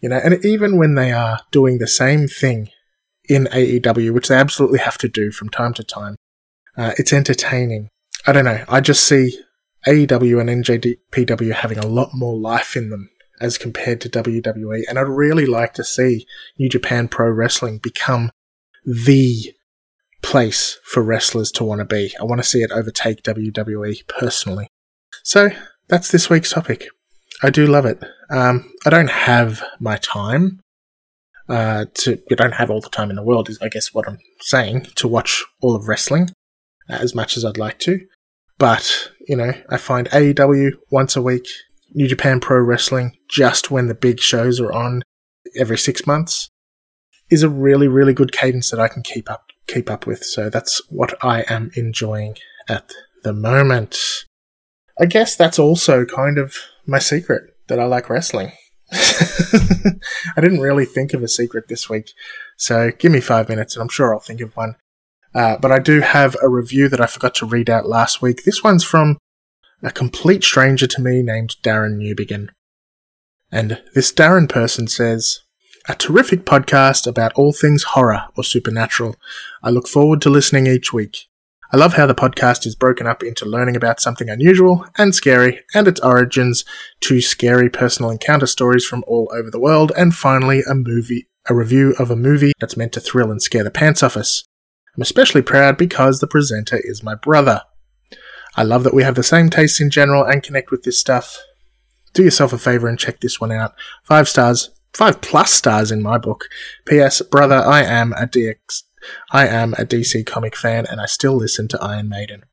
You 0.00 0.10
know, 0.10 0.20
and 0.22 0.44
even 0.44 0.76
when 0.76 0.96
they 0.96 1.12
are 1.12 1.40
doing 1.50 1.78
the 1.78 1.86
same 1.86 2.28
thing 2.28 2.68
in 3.28 3.46
AEW, 3.46 4.12
which 4.12 4.28
they 4.28 4.34
absolutely 4.34 4.80
have 4.80 4.98
to 4.98 5.08
do 5.08 5.30
from 5.30 5.48
time 5.48 5.72
to 5.74 5.84
time, 5.84 6.16
uh, 6.76 6.92
it's 6.98 7.12
entertaining. 7.12 7.88
I 8.26 8.32
don't 8.32 8.44
know. 8.44 8.64
I 8.68 8.80
just 8.80 9.04
see 9.04 9.38
AEW 9.86 10.40
and 10.40 10.64
NJPW 10.64 11.52
having 11.52 11.78
a 11.78 11.86
lot 11.86 12.10
more 12.12 12.36
life 12.36 12.76
in 12.76 12.90
them 12.90 13.10
as 13.40 13.58
compared 13.58 14.00
to 14.02 14.08
WWE, 14.08 14.82
and 14.88 14.98
I'd 14.98 15.08
really 15.08 15.46
like 15.46 15.74
to 15.74 15.84
see 15.84 16.26
New 16.58 16.68
Japan 16.68 17.08
Pro 17.08 17.30
Wrestling 17.30 17.78
become 17.78 18.30
the 18.84 19.52
place 20.22 20.78
for 20.84 21.02
wrestlers 21.02 21.50
to 21.52 21.64
want 21.64 21.80
to 21.80 21.84
be. 21.84 22.14
I 22.20 22.24
want 22.24 22.40
to 22.40 22.48
see 22.48 22.62
it 22.62 22.72
overtake 22.72 23.22
WWE 23.22 24.06
personally. 24.08 24.68
So 25.22 25.50
that's 25.88 26.10
this 26.10 26.30
week's 26.30 26.52
topic. 26.52 26.86
I 27.42 27.50
do 27.50 27.66
love 27.66 27.86
it. 27.86 28.02
Um, 28.30 28.72
I 28.86 28.90
don't 28.90 29.10
have 29.10 29.62
my 29.80 29.96
time 29.96 30.60
uh, 31.48 31.86
to. 31.94 32.22
I 32.30 32.34
don't 32.34 32.54
have 32.54 32.70
all 32.70 32.80
the 32.80 32.88
time 32.88 33.10
in 33.10 33.16
the 33.16 33.22
world. 33.22 33.48
Is 33.48 33.58
I 33.60 33.68
guess 33.68 33.92
what 33.92 34.08
I'm 34.08 34.18
saying 34.40 34.86
to 34.96 35.08
watch 35.08 35.44
all 35.60 35.74
of 35.74 35.88
wrestling 35.88 36.30
as 36.88 37.14
much 37.14 37.36
as 37.36 37.44
I'd 37.44 37.58
like 37.58 37.78
to. 37.80 38.00
But 38.58 39.10
you 39.26 39.36
know, 39.36 39.52
I 39.68 39.76
find 39.76 40.08
AEW 40.10 40.72
once 40.90 41.16
a 41.16 41.22
week, 41.22 41.46
New 41.92 42.06
Japan 42.06 42.38
Pro 42.38 42.58
Wrestling 42.60 43.16
just 43.28 43.70
when 43.70 43.88
the 43.88 43.94
big 43.94 44.20
shows 44.20 44.60
are 44.60 44.72
on 44.72 45.02
every 45.58 45.78
six 45.78 46.06
months 46.06 46.48
is 47.32 47.42
a 47.42 47.48
really 47.48 47.88
really 47.88 48.12
good 48.12 48.30
cadence 48.30 48.70
that 48.70 48.78
I 48.78 48.88
can 48.88 49.02
keep 49.02 49.30
up 49.30 49.50
keep 49.66 49.90
up 49.90 50.06
with. 50.06 50.24
So 50.24 50.50
that's 50.50 50.80
what 50.88 51.14
I 51.24 51.44
am 51.48 51.70
enjoying 51.74 52.36
at 52.68 52.92
the 53.24 53.32
moment. 53.32 53.96
I 55.00 55.06
guess 55.06 55.34
that's 55.34 55.58
also 55.58 56.04
kind 56.04 56.38
of 56.38 56.56
my 56.86 56.98
secret 56.98 57.56
that 57.68 57.80
I 57.80 57.84
like 57.84 58.10
wrestling. 58.10 58.52
I 58.92 60.40
didn't 60.40 60.60
really 60.60 60.84
think 60.84 61.14
of 61.14 61.22
a 61.22 61.28
secret 61.28 61.68
this 61.68 61.88
week, 61.88 62.10
so 62.58 62.90
give 62.98 63.10
me 63.10 63.20
five 63.20 63.48
minutes 63.48 63.74
and 63.74 63.82
I'm 63.82 63.88
sure 63.88 64.12
I'll 64.12 64.20
think 64.20 64.42
of 64.42 64.54
one. 64.54 64.76
Uh, 65.34 65.56
but 65.56 65.72
I 65.72 65.78
do 65.78 66.00
have 66.00 66.36
a 66.42 66.48
review 66.48 66.90
that 66.90 67.00
I 67.00 67.06
forgot 67.06 67.34
to 67.36 67.46
read 67.46 67.70
out 67.70 67.88
last 67.88 68.20
week. 68.20 68.44
This 68.44 68.62
one's 68.62 68.84
from 68.84 69.16
a 69.82 69.90
complete 69.90 70.44
stranger 70.44 70.86
to 70.86 71.00
me 71.00 71.22
named 71.22 71.56
Darren 71.62 71.96
Newbegin. 71.96 72.48
And 73.50 73.82
this 73.94 74.12
Darren 74.12 74.46
person 74.46 74.88
says, 74.88 75.40
a 75.88 75.94
terrific 75.94 76.44
podcast 76.44 77.06
about 77.06 77.32
all 77.34 77.52
things 77.52 77.82
horror 77.82 78.24
or 78.36 78.44
supernatural. 78.44 79.16
I 79.62 79.70
look 79.70 79.88
forward 79.88 80.22
to 80.22 80.30
listening 80.30 80.66
each 80.66 80.92
week. 80.92 81.28
I 81.72 81.78
love 81.78 81.94
how 81.94 82.06
the 82.06 82.14
podcast 82.14 82.66
is 82.66 82.74
broken 82.74 83.06
up 83.06 83.22
into 83.22 83.46
learning 83.46 83.76
about 83.76 84.00
something 84.00 84.28
unusual 84.28 84.86
and 84.98 85.14
scary 85.14 85.60
and 85.74 85.88
its 85.88 86.00
origins 86.00 86.64
to 87.00 87.20
scary 87.20 87.70
personal 87.70 88.10
encounter 88.10 88.46
stories 88.46 88.84
from 88.84 89.02
all 89.06 89.30
over 89.34 89.50
the 89.50 89.58
world 89.58 89.90
and 89.96 90.14
finally 90.14 90.62
a 90.68 90.74
movie, 90.74 91.28
a 91.48 91.54
review 91.54 91.94
of 91.98 92.10
a 92.10 92.16
movie 92.16 92.52
that's 92.60 92.76
meant 92.76 92.92
to 92.92 93.00
thrill 93.00 93.30
and 93.30 93.40
scare 93.40 93.64
the 93.64 93.70
pants 93.70 94.02
off 94.02 94.16
us. 94.16 94.44
I'm 94.94 95.02
especially 95.02 95.42
proud 95.42 95.78
because 95.78 96.20
the 96.20 96.26
presenter 96.26 96.78
is 96.78 97.02
my 97.02 97.14
brother. 97.14 97.62
I 98.54 98.64
love 98.64 98.84
that 98.84 98.94
we 98.94 99.02
have 99.02 99.14
the 99.14 99.22
same 99.22 99.48
tastes 99.48 99.80
in 99.80 99.88
general 99.88 100.24
and 100.24 100.42
connect 100.42 100.70
with 100.70 100.82
this 100.82 100.98
stuff. 100.98 101.38
Do 102.12 102.22
yourself 102.22 102.52
a 102.52 102.58
favor 102.58 102.86
and 102.86 102.98
check 102.98 103.20
this 103.20 103.40
one 103.40 103.50
out. 103.50 103.72
Five 104.04 104.28
stars, 104.28 104.68
five 104.94 105.20
plus 105.20 105.52
stars 105.52 105.90
in 105.90 106.02
my 106.02 106.18
book. 106.18 106.44
P.S. 106.86 107.22
Brother, 107.22 107.56
I 107.56 107.82
am 107.82 108.12
a 108.12 108.26
DX 108.26 108.82
I 109.30 109.46
am 109.46 109.74
a 109.74 109.84
DC 109.84 110.24
comic 110.26 110.56
fan 110.56 110.86
and 110.86 111.00
I 111.00 111.06
still 111.06 111.34
listen 111.34 111.68
to 111.68 111.82
Iron 111.82 112.08
Maiden. 112.08 112.44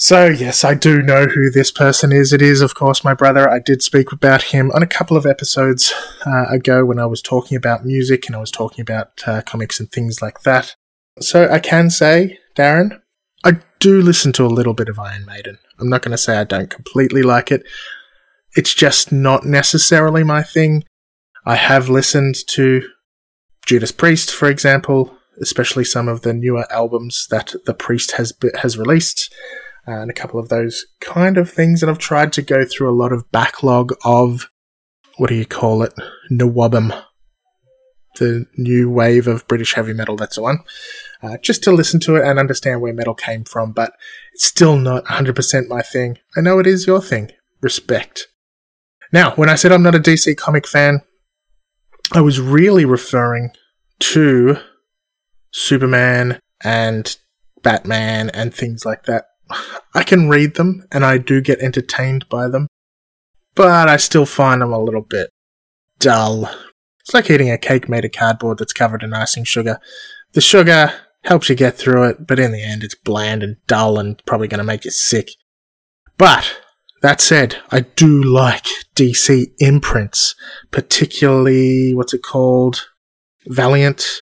So, 0.00 0.26
yes, 0.26 0.62
I 0.62 0.74
do 0.74 1.02
know 1.02 1.26
who 1.26 1.50
this 1.50 1.72
person 1.72 2.12
is. 2.12 2.32
It 2.32 2.40
is, 2.40 2.60
of 2.60 2.76
course, 2.76 3.02
my 3.02 3.14
brother. 3.14 3.50
I 3.50 3.58
did 3.58 3.82
speak 3.82 4.12
about 4.12 4.44
him 4.44 4.70
on 4.70 4.80
a 4.80 4.86
couple 4.86 5.16
of 5.16 5.26
episodes 5.26 5.92
uh, 6.24 6.44
ago 6.50 6.84
when 6.84 7.00
I 7.00 7.06
was 7.06 7.20
talking 7.20 7.56
about 7.56 7.84
music 7.84 8.26
and 8.26 8.36
I 8.36 8.38
was 8.38 8.52
talking 8.52 8.80
about 8.80 9.20
uh, 9.26 9.42
comics 9.42 9.80
and 9.80 9.90
things 9.90 10.22
like 10.22 10.42
that. 10.42 10.76
So, 11.18 11.50
I 11.50 11.58
can 11.58 11.90
say, 11.90 12.38
Darren, 12.56 13.00
I 13.44 13.58
do 13.80 14.00
listen 14.00 14.32
to 14.34 14.46
a 14.46 14.46
little 14.46 14.74
bit 14.74 14.88
of 14.88 15.00
Iron 15.00 15.26
Maiden. 15.26 15.58
I'm 15.80 15.88
not 15.88 16.02
going 16.02 16.12
to 16.12 16.18
say 16.18 16.36
I 16.36 16.44
don't 16.44 16.70
completely 16.70 17.22
like 17.22 17.50
it. 17.50 17.66
It's 18.56 18.74
just 18.74 19.12
not 19.12 19.44
necessarily 19.44 20.24
my 20.24 20.42
thing. 20.42 20.84
I 21.44 21.56
have 21.56 21.88
listened 21.88 22.36
to 22.48 22.82
Judas 23.66 23.92
Priest, 23.92 24.30
for 24.34 24.48
example, 24.48 25.14
especially 25.40 25.84
some 25.84 26.08
of 26.08 26.22
the 26.22 26.32
newer 26.32 26.64
albums 26.72 27.26
that 27.30 27.54
the 27.66 27.74
Priest 27.74 28.12
has 28.12 28.32
has 28.60 28.78
released, 28.78 29.32
and 29.86 30.10
a 30.10 30.14
couple 30.14 30.40
of 30.40 30.48
those 30.48 30.86
kind 31.00 31.36
of 31.36 31.50
things. 31.50 31.82
And 31.82 31.90
I've 31.90 31.98
tried 31.98 32.32
to 32.34 32.42
go 32.42 32.64
through 32.64 32.90
a 32.90 32.96
lot 32.96 33.12
of 33.12 33.30
backlog 33.30 33.94
of 34.04 34.48
what 35.16 35.28
do 35.28 35.34
you 35.34 35.46
call 35.46 35.82
it, 35.82 35.92
NWOBHM, 36.30 37.04
the 38.18 38.46
new 38.56 38.88
wave 38.88 39.26
of 39.26 39.46
British 39.48 39.74
heavy 39.74 39.92
metal. 39.92 40.16
That's 40.16 40.36
the 40.36 40.42
one. 40.42 40.60
Uh, 41.22 41.36
just 41.38 41.64
to 41.64 41.72
listen 41.72 41.98
to 42.00 42.16
it 42.16 42.24
and 42.24 42.38
understand 42.38 42.80
where 42.80 42.92
metal 42.92 43.14
came 43.14 43.44
from, 43.44 43.72
but 43.72 43.92
it's 44.32 44.46
still 44.46 44.76
not 44.76 45.04
100% 45.06 45.68
my 45.68 45.82
thing. 45.82 46.18
I 46.36 46.40
know 46.40 46.60
it 46.60 46.66
is 46.66 46.86
your 46.86 47.02
thing. 47.02 47.32
Respect. 47.60 48.28
Now, 49.12 49.32
when 49.32 49.48
I 49.48 49.54
said 49.54 49.72
I'm 49.72 49.82
not 49.82 49.94
a 49.94 50.00
DC 50.00 50.36
comic 50.36 50.66
fan, 50.66 51.00
I 52.12 52.20
was 52.20 52.40
really 52.40 52.84
referring 52.84 53.50
to 54.00 54.58
Superman 55.52 56.40
and 56.62 57.16
Batman 57.62 58.30
and 58.30 58.54
things 58.54 58.84
like 58.84 59.04
that. 59.04 59.26
I 59.94 60.02
can 60.02 60.28
read 60.28 60.54
them 60.54 60.86
and 60.92 61.04
I 61.04 61.18
do 61.18 61.40
get 61.40 61.60
entertained 61.60 62.28
by 62.28 62.48
them, 62.48 62.68
but 63.54 63.88
I 63.88 63.96
still 63.96 64.26
find 64.26 64.62
them 64.62 64.72
a 64.72 64.82
little 64.82 65.02
bit 65.02 65.30
dull. 65.98 66.50
It's 67.00 67.14
like 67.14 67.30
eating 67.30 67.50
a 67.50 67.58
cake 67.58 67.88
made 67.88 68.04
of 68.04 68.12
cardboard 68.12 68.58
that's 68.58 68.72
covered 68.72 69.02
in 69.02 69.14
icing 69.14 69.44
sugar. 69.44 69.80
The 70.32 70.42
sugar 70.42 70.92
helps 71.24 71.48
you 71.48 71.54
get 71.54 71.76
through 71.76 72.04
it, 72.04 72.26
but 72.26 72.38
in 72.38 72.52
the 72.52 72.62
end, 72.62 72.84
it's 72.84 72.94
bland 72.94 73.42
and 73.42 73.56
dull 73.66 73.98
and 73.98 74.22
probably 74.26 74.48
going 74.48 74.58
to 74.58 74.64
make 74.64 74.84
you 74.84 74.90
sick. 74.90 75.30
But 76.18 76.60
that 77.02 77.20
said, 77.20 77.56
I 77.70 77.80
do 77.80 78.22
like 78.22 78.66
DC 78.94 79.52
imprints, 79.58 80.34
particularly 80.70 81.94
what's 81.94 82.14
it 82.14 82.22
called? 82.22 82.88
Valiant, 83.46 84.20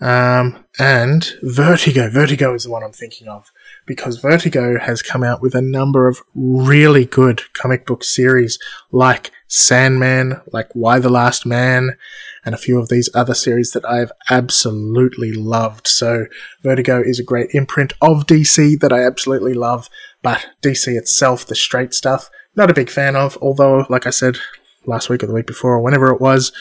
um, 0.00 0.64
and 0.78 1.32
Vertigo. 1.42 2.10
Vertigo 2.10 2.52
is 2.54 2.64
the 2.64 2.70
one 2.70 2.82
I'm 2.82 2.92
thinking 2.92 3.28
of 3.28 3.50
because 3.86 4.18
Vertigo 4.18 4.78
has 4.78 5.02
come 5.02 5.22
out 5.22 5.40
with 5.40 5.54
a 5.54 5.62
number 5.62 6.08
of 6.08 6.20
really 6.34 7.04
good 7.04 7.42
comic 7.54 7.86
book 7.86 8.02
series 8.02 8.58
like 8.90 9.30
Sandman, 9.48 10.40
like 10.52 10.68
Y 10.74 10.98
the 10.98 11.10
Last 11.10 11.46
Man, 11.46 11.96
and 12.44 12.54
a 12.54 12.58
few 12.58 12.78
of 12.78 12.88
these 12.88 13.08
other 13.14 13.34
series 13.34 13.70
that 13.70 13.88
I've 13.88 14.12
absolutely 14.30 15.32
loved. 15.32 15.86
So 15.86 16.26
Vertigo 16.62 17.00
is 17.00 17.18
a 17.18 17.24
great 17.24 17.50
imprint 17.52 17.92
of 18.00 18.26
DC 18.26 18.78
that 18.80 18.92
I 18.92 19.04
absolutely 19.04 19.54
love. 19.54 19.88
But 20.22 20.46
DC 20.62 20.88
itself, 20.96 21.46
the 21.46 21.54
straight 21.54 21.94
stuff, 21.94 22.30
not 22.56 22.70
a 22.70 22.74
big 22.74 22.90
fan 22.90 23.16
of. 23.16 23.38
Although, 23.40 23.86
like 23.88 24.06
I 24.06 24.10
said 24.10 24.38
last 24.86 25.08
week 25.08 25.22
or 25.22 25.26
the 25.26 25.34
week 25.34 25.46
before, 25.46 25.74
or 25.74 25.80
whenever 25.80 26.12
it 26.12 26.20
was, 26.20 26.52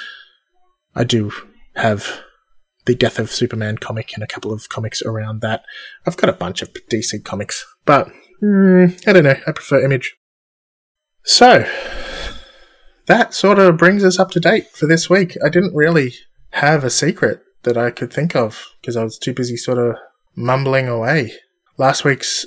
I 0.95 1.03
do 1.03 1.31
have 1.75 2.21
the 2.85 2.95
Death 2.95 3.19
of 3.19 3.31
Superman 3.31 3.77
comic 3.77 4.13
and 4.13 4.23
a 4.23 4.27
couple 4.27 4.51
of 4.53 4.69
comics 4.69 5.01
around 5.01 5.41
that. 5.41 5.63
I've 6.05 6.17
got 6.17 6.29
a 6.29 6.33
bunch 6.33 6.61
of 6.61 6.73
DC 6.73 7.23
comics, 7.23 7.65
but 7.85 8.09
mm, 8.41 9.07
I 9.07 9.13
don't 9.13 9.23
know. 9.23 9.35
I 9.47 9.51
prefer 9.51 9.83
Image. 9.83 10.15
So, 11.23 11.65
that 13.07 13.33
sort 13.33 13.59
of 13.59 13.77
brings 13.77 14.03
us 14.03 14.19
up 14.19 14.31
to 14.31 14.39
date 14.39 14.69
for 14.73 14.85
this 14.85 15.09
week. 15.09 15.37
I 15.43 15.49
didn't 15.49 15.75
really 15.75 16.13
have 16.51 16.83
a 16.83 16.89
secret 16.89 17.41
that 17.63 17.77
I 17.77 17.91
could 17.91 18.11
think 18.11 18.35
of 18.35 18.67
because 18.81 18.95
I 18.95 19.03
was 19.03 19.17
too 19.17 19.33
busy 19.33 19.57
sort 19.57 19.77
of 19.77 19.95
mumbling 20.35 20.87
away. 20.87 21.33
Last 21.77 22.03
week's 22.03 22.45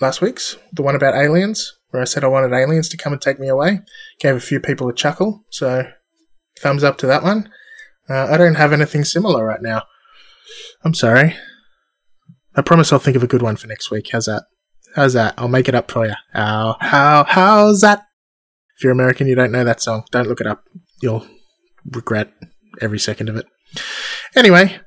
last 0.00 0.20
week's, 0.20 0.56
the 0.72 0.82
one 0.82 0.96
about 0.96 1.14
aliens, 1.14 1.76
where 1.90 2.00
I 2.00 2.06
said 2.06 2.24
I 2.24 2.28
wanted 2.28 2.52
aliens 2.52 2.88
to 2.90 2.96
come 2.96 3.12
and 3.12 3.20
take 3.20 3.38
me 3.38 3.48
away. 3.48 3.80
Gave 4.18 4.36
a 4.36 4.40
few 4.40 4.60
people 4.60 4.88
a 4.88 4.94
chuckle, 4.94 5.44
so 5.50 5.84
thumbs 6.60 6.84
up 6.84 6.98
to 6.98 7.06
that 7.06 7.22
one. 7.22 7.50
Uh, 8.08 8.26
I 8.30 8.36
don't 8.36 8.56
have 8.56 8.72
anything 8.72 9.04
similar 9.04 9.44
right 9.44 9.62
now. 9.62 9.82
I'm 10.84 10.94
sorry. 10.94 11.36
I 12.56 12.62
promise 12.62 12.92
I'll 12.92 12.98
think 12.98 13.16
of 13.16 13.22
a 13.22 13.28
good 13.28 13.42
one 13.42 13.56
for 13.56 13.66
next 13.66 13.90
week. 13.90 14.08
How's 14.10 14.26
that? 14.26 14.44
How's 14.96 15.12
that? 15.12 15.34
I'll 15.38 15.48
make 15.48 15.68
it 15.68 15.74
up 15.74 15.90
for 15.90 16.06
you. 16.06 16.14
How, 16.32 16.76
how, 16.80 17.24
how's 17.24 17.80
that? 17.82 18.04
If 18.80 18.84
you're 18.84 18.92
American, 18.92 19.26
you 19.26 19.34
don't 19.34 19.52
know 19.52 19.62
that 19.62 19.82
song. 19.82 20.04
Don't 20.10 20.26
look 20.26 20.40
it 20.40 20.46
up. 20.46 20.64
You'll 21.02 21.26
regret 21.84 22.32
every 22.80 22.98
second 22.98 23.28
of 23.28 23.36
it. 23.36 23.44
Anyway, 24.34 24.80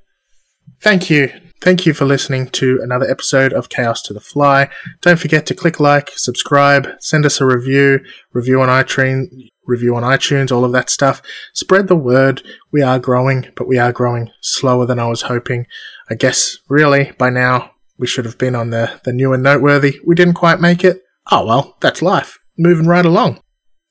thank 0.82 1.12
you 1.12 1.30
Thank 1.62 1.86
you 1.86 1.94
for 1.94 2.04
listening 2.04 2.50
to 2.50 2.82
another 2.84 3.10
episode 3.10 3.54
of 3.54 3.70
Chaos 3.70 4.02
to 4.02 4.14
the 4.14 4.20
Fly. 4.20 4.70
Don't 5.00 5.18
forget 5.18 5.46
to 5.46 5.56
click 5.56 5.80
like, 5.80 6.12
subscribe, 6.14 6.90
send 7.00 7.26
us 7.26 7.40
a 7.40 7.46
review, 7.46 8.02
review 8.34 8.60
on 8.60 8.68
iTunes, 8.68 9.28
review 9.66 9.96
on 9.96 10.04
iTunes, 10.04 10.52
all 10.52 10.66
of 10.66 10.74
that 10.74 10.90
stuff. 10.90 11.22
Spread 11.54 11.88
the 11.88 11.96
word. 11.96 12.44
We 12.74 12.82
are 12.82 13.00
growing, 13.00 13.48
but 13.56 13.66
we 13.66 13.78
are 13.78 13.94
growing 13.94 14.30
slower 14.42 14.86
than 14.86 15.00
I 15.00 15.08
was 15.08 15.22
hoping. 15.22 15.66
I 16.10 16.16
guess, 16.16 16.58
really, 16.68 17.14
by 17.18 17.30
now, 17.30 17.72
we 17.98 18.08
should 18.08 18.26
have 18.26 18.38
been 18.38 18.56
on 18.56 18.72
the, 18.72 19.00
the 19.06 19.14
new 19.14 19.32
and 19.32 19.42
noteworthy. 19.42 20.02
We 20.06 20.16
didn't 20.16 20.34
quite 20.34 20.60
make 20.60 20.84
it. 20.84 21.02
Oh 21.32 21.46
well, 21.46 21.78
that's 21.80 22.02
life. 22.02 22.40
Moving 22.58 22.88
right 22.88 23.06
along. 23.06 23.40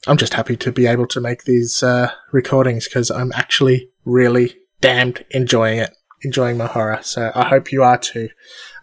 I'm 0.06 0.16
just 0.16 0.34
happy 0.34 0.56
to 0.56 0.72
be 0.72 0.86
able 0.86 1.06
to 1.08 1.20
make 1.20 1.44
these 1.44 1.82
uh, 1.82 2.10
recordings 2.32 2.88
because 2.88 3.10
I'm 3.10 3.32
actually 3.34 3.90
really 4.04 4.56
damned 4.80 5.24
enjoying 5.30 5.78
it. 5.78 5.94
Enjoying 6.24 6.56
my 6.56 6.66
horror. 6.66 7.00
So 7.02 7.32
I 7.34 7.48
hope 7.48 7.72
you 7.72 7.82
are 7.82 7.98
too. 7.98 8.28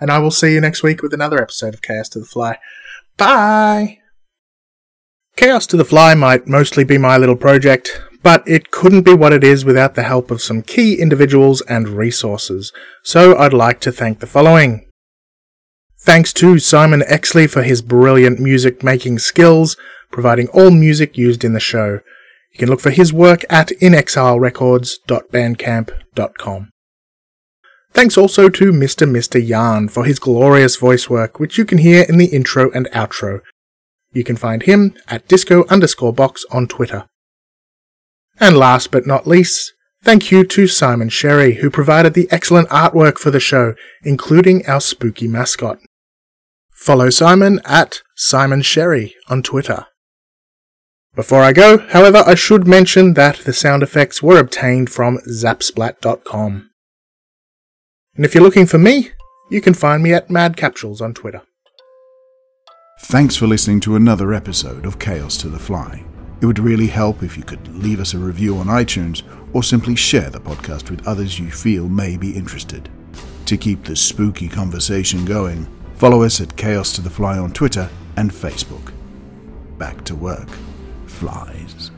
And 0.01 0.11
I 0.11 0.19
will 0.19 0.31
see 0.31 0.53
you 0.53 0.59
next 0.59 0.83
week 0.83 1.01
with 1.01 1.13
another 1.13 1.41
episode 1.41 1.73
of 1.73 1.81
Chaos 1.81 2.09
to 2.09 2.19
the 2.19 2.25
Fly. 2.25 2.57
Bye! 3.15 3.99
Chaos 5.37 5.65
to 5.67 5.77
the 5.77 5.85
Fly 5.85 6.15
might 6.15 6.47
mostly 6.47 6.83
be 6.83 6.97
my 6.97 7.15
little 7.15 7.37
project, 7.37 8.01
but 8.21 8.45
it 8.45 8.71
couldn't 8.71 9.03
be 9.03 9.13
what 9.13 9.31
it 9.31 9.41
is 9.41 9.63
without 9.63 9.95
the 9.95 10.03
help 10.03 10.31
of 10.31 10.41
some 10.41 10.61
key 10.61 10.99
individuals 10.99 11.61
and 11.61 11.87
resources. 11.87 12.73
So 13.03 13.37
I'd 13.37 13.53
like 13.53 13.79
to 13.81 13.91
thank 13.93 14.19
the 14.19 14.27
following. 14.27 14.88
Thanks 16.01 16.31
to 16.33 16.59
Simon 16.59 17.01
Exley 17.01 17.49
for 17.49 17.61
his 17.61 17.81
brilliant 17.81 18.39
music 18.39 18.81
making 18.83 19.19
skills, 19.19 19.75
providing 20.11 20.47
all 20.49 20.71
music 20.71 21.17
used 21.17 21.43
in 21.43 21.51
the 21.53 21.59
show. 21.59 21.99
You 22.51 22.57
can 22.57 22.69
look 22.69 22.79
for 22.79 22.89
his 22.89 23.11
work 23.11 23.43
at 23.49 23.67
inexilerecords.bandcamp.com. 23.81 26.69
Thanks 27.91 28.17
also 28.17 28.49
to 28.49 28.71
Mr. 28.71 29.09
Mr. 29.09 29.45
Yarn 29.45 29.89
for 29.89 30.05
his 30.05 30.19
glorious 30.19 30.77
voice 30.77 31.09
work, 31.09 31.37
which 31.39 31.57
you 31.57 31.65
can 31.65 31.79
hear 31.79 32.05
in 32.07 32.17
the 32.17 32.27
intro 32.27 32.71
and 32.71 32.85
outro. 32.87 33.41
You 34.11 34.23
can 34.23 34.37
find 34.37 34.63
him 34.63 34.95
at 35.09 35.27
disco 35.27 35.65
underscore 35.67 36.13
box 36.13 36.45
on 36.49 36.67
Twitter. 36.67 37.07
And 38.39 38.55
last 38.57 38.91
but 38.91 39.05
not 39.05 39.27
least, 39.27 39.73
thank 40.01 40.31
you 40.31 40.45
to 40.45 40.67
Simon 40.67 41.09
Sherry, 41.09 41.55
who 41.55 41.69
provided 41.69 42.13
the 42.13 42.29
excellent 42.31 42.69
artwork 42.69 43.17
for 43.17 43.31
the 43.31 43.41
show, 43.41 43.75
including 44.03 44.65
our 44.65 44.79
spooky 44.79 45.27
mascot. 45.27 45.79
Follow 46.79 47.09
Simon 47.09 47.59
at 47.65 48.03
Simon 48.15 48.61
Sherry 48.61 49.13
on 49.27 49.43
Twitter. 49.43 49.87
Before 51.13 51.41
I 51.41 51.51
go, 51.51 51.79
however, 51.79 52.23
I 52.25 52.35
should 52.35 52.65
mention 52.65 53.15
that 53.15 53.39
the 53.39 53.51
sound 53.51 53.83
effects 53.83 54.23
were 54.23 54.39
obtained 54.39 54.89
from 54.89 55.17
zapsplat.com. 55.29 56.69
And 58.15 58.25
if 58.25 58.33
you're 58.33 58.43
looking 58.43 58.65
for 58.65 58.77
me, 58.77 59.09
you 59.51 59.59
can 59.59 59.73
find 59.73 60.01
me 60.01 60.13
at 60.13 60.29
Mad 60.29 60.55
Capsules 60.55 61.01
on 61.01 61.13
Twitter. 61.13 61.41
Thanks 63.01 63.35
for 63.35 63.45
listening 63.45 63.81
to 63.81 63.97
another 63.97 64.33
episode 64.33 64.85
of 64.85 64.99
Chaos 64.99 65.35
to 65.39 65.49
the 65.49 65.59
Fly. 65.59 66.05
It 66.39 66.45
would 66.45 66.59
really 66.59 66.87
help 66.87 67.23
if 67.23 67.37
you 67.37 67.43
could 67.43 67.67
leave 67.75 67.99
us 67.99 68.13
a 68.13 68.17
review 68.17 68.57
on 68.57 68.67
iTunes 68.67 69.23
or 69.51 69.63
simply 69.63 69.97
share 69.97 70.29
the 70.29 70.39
podcast 70.39 70.89
with 70.89 71.05
others 71.05 71.39
you 71.39 71.51
feel 71.51 71.89
may 71.89 72.15
be 72.15 72.37
interested. 72.37 72.87
To 73.47 73.57
keep 73.57 73.83
the 73.83 73.97
spooky 73.97 74.47
conversation 74.47 75.25
going, 75.25 75.67
follow 75.99 76.23
us 76.23 76.39
at 76.39 76.55
Chaos 76.55 76.93
to 76.93 77.01
the 77.01 77.09
Fly 77.09 77.37
on 77.37 77.51
Twitter 77.51 77.89
and 78.15 78.31
Facebook. 78.31 78.93
Back 79.77 80.05
to 80.05 80.15
work, 80.15 80.47
flies. 81.07 81.88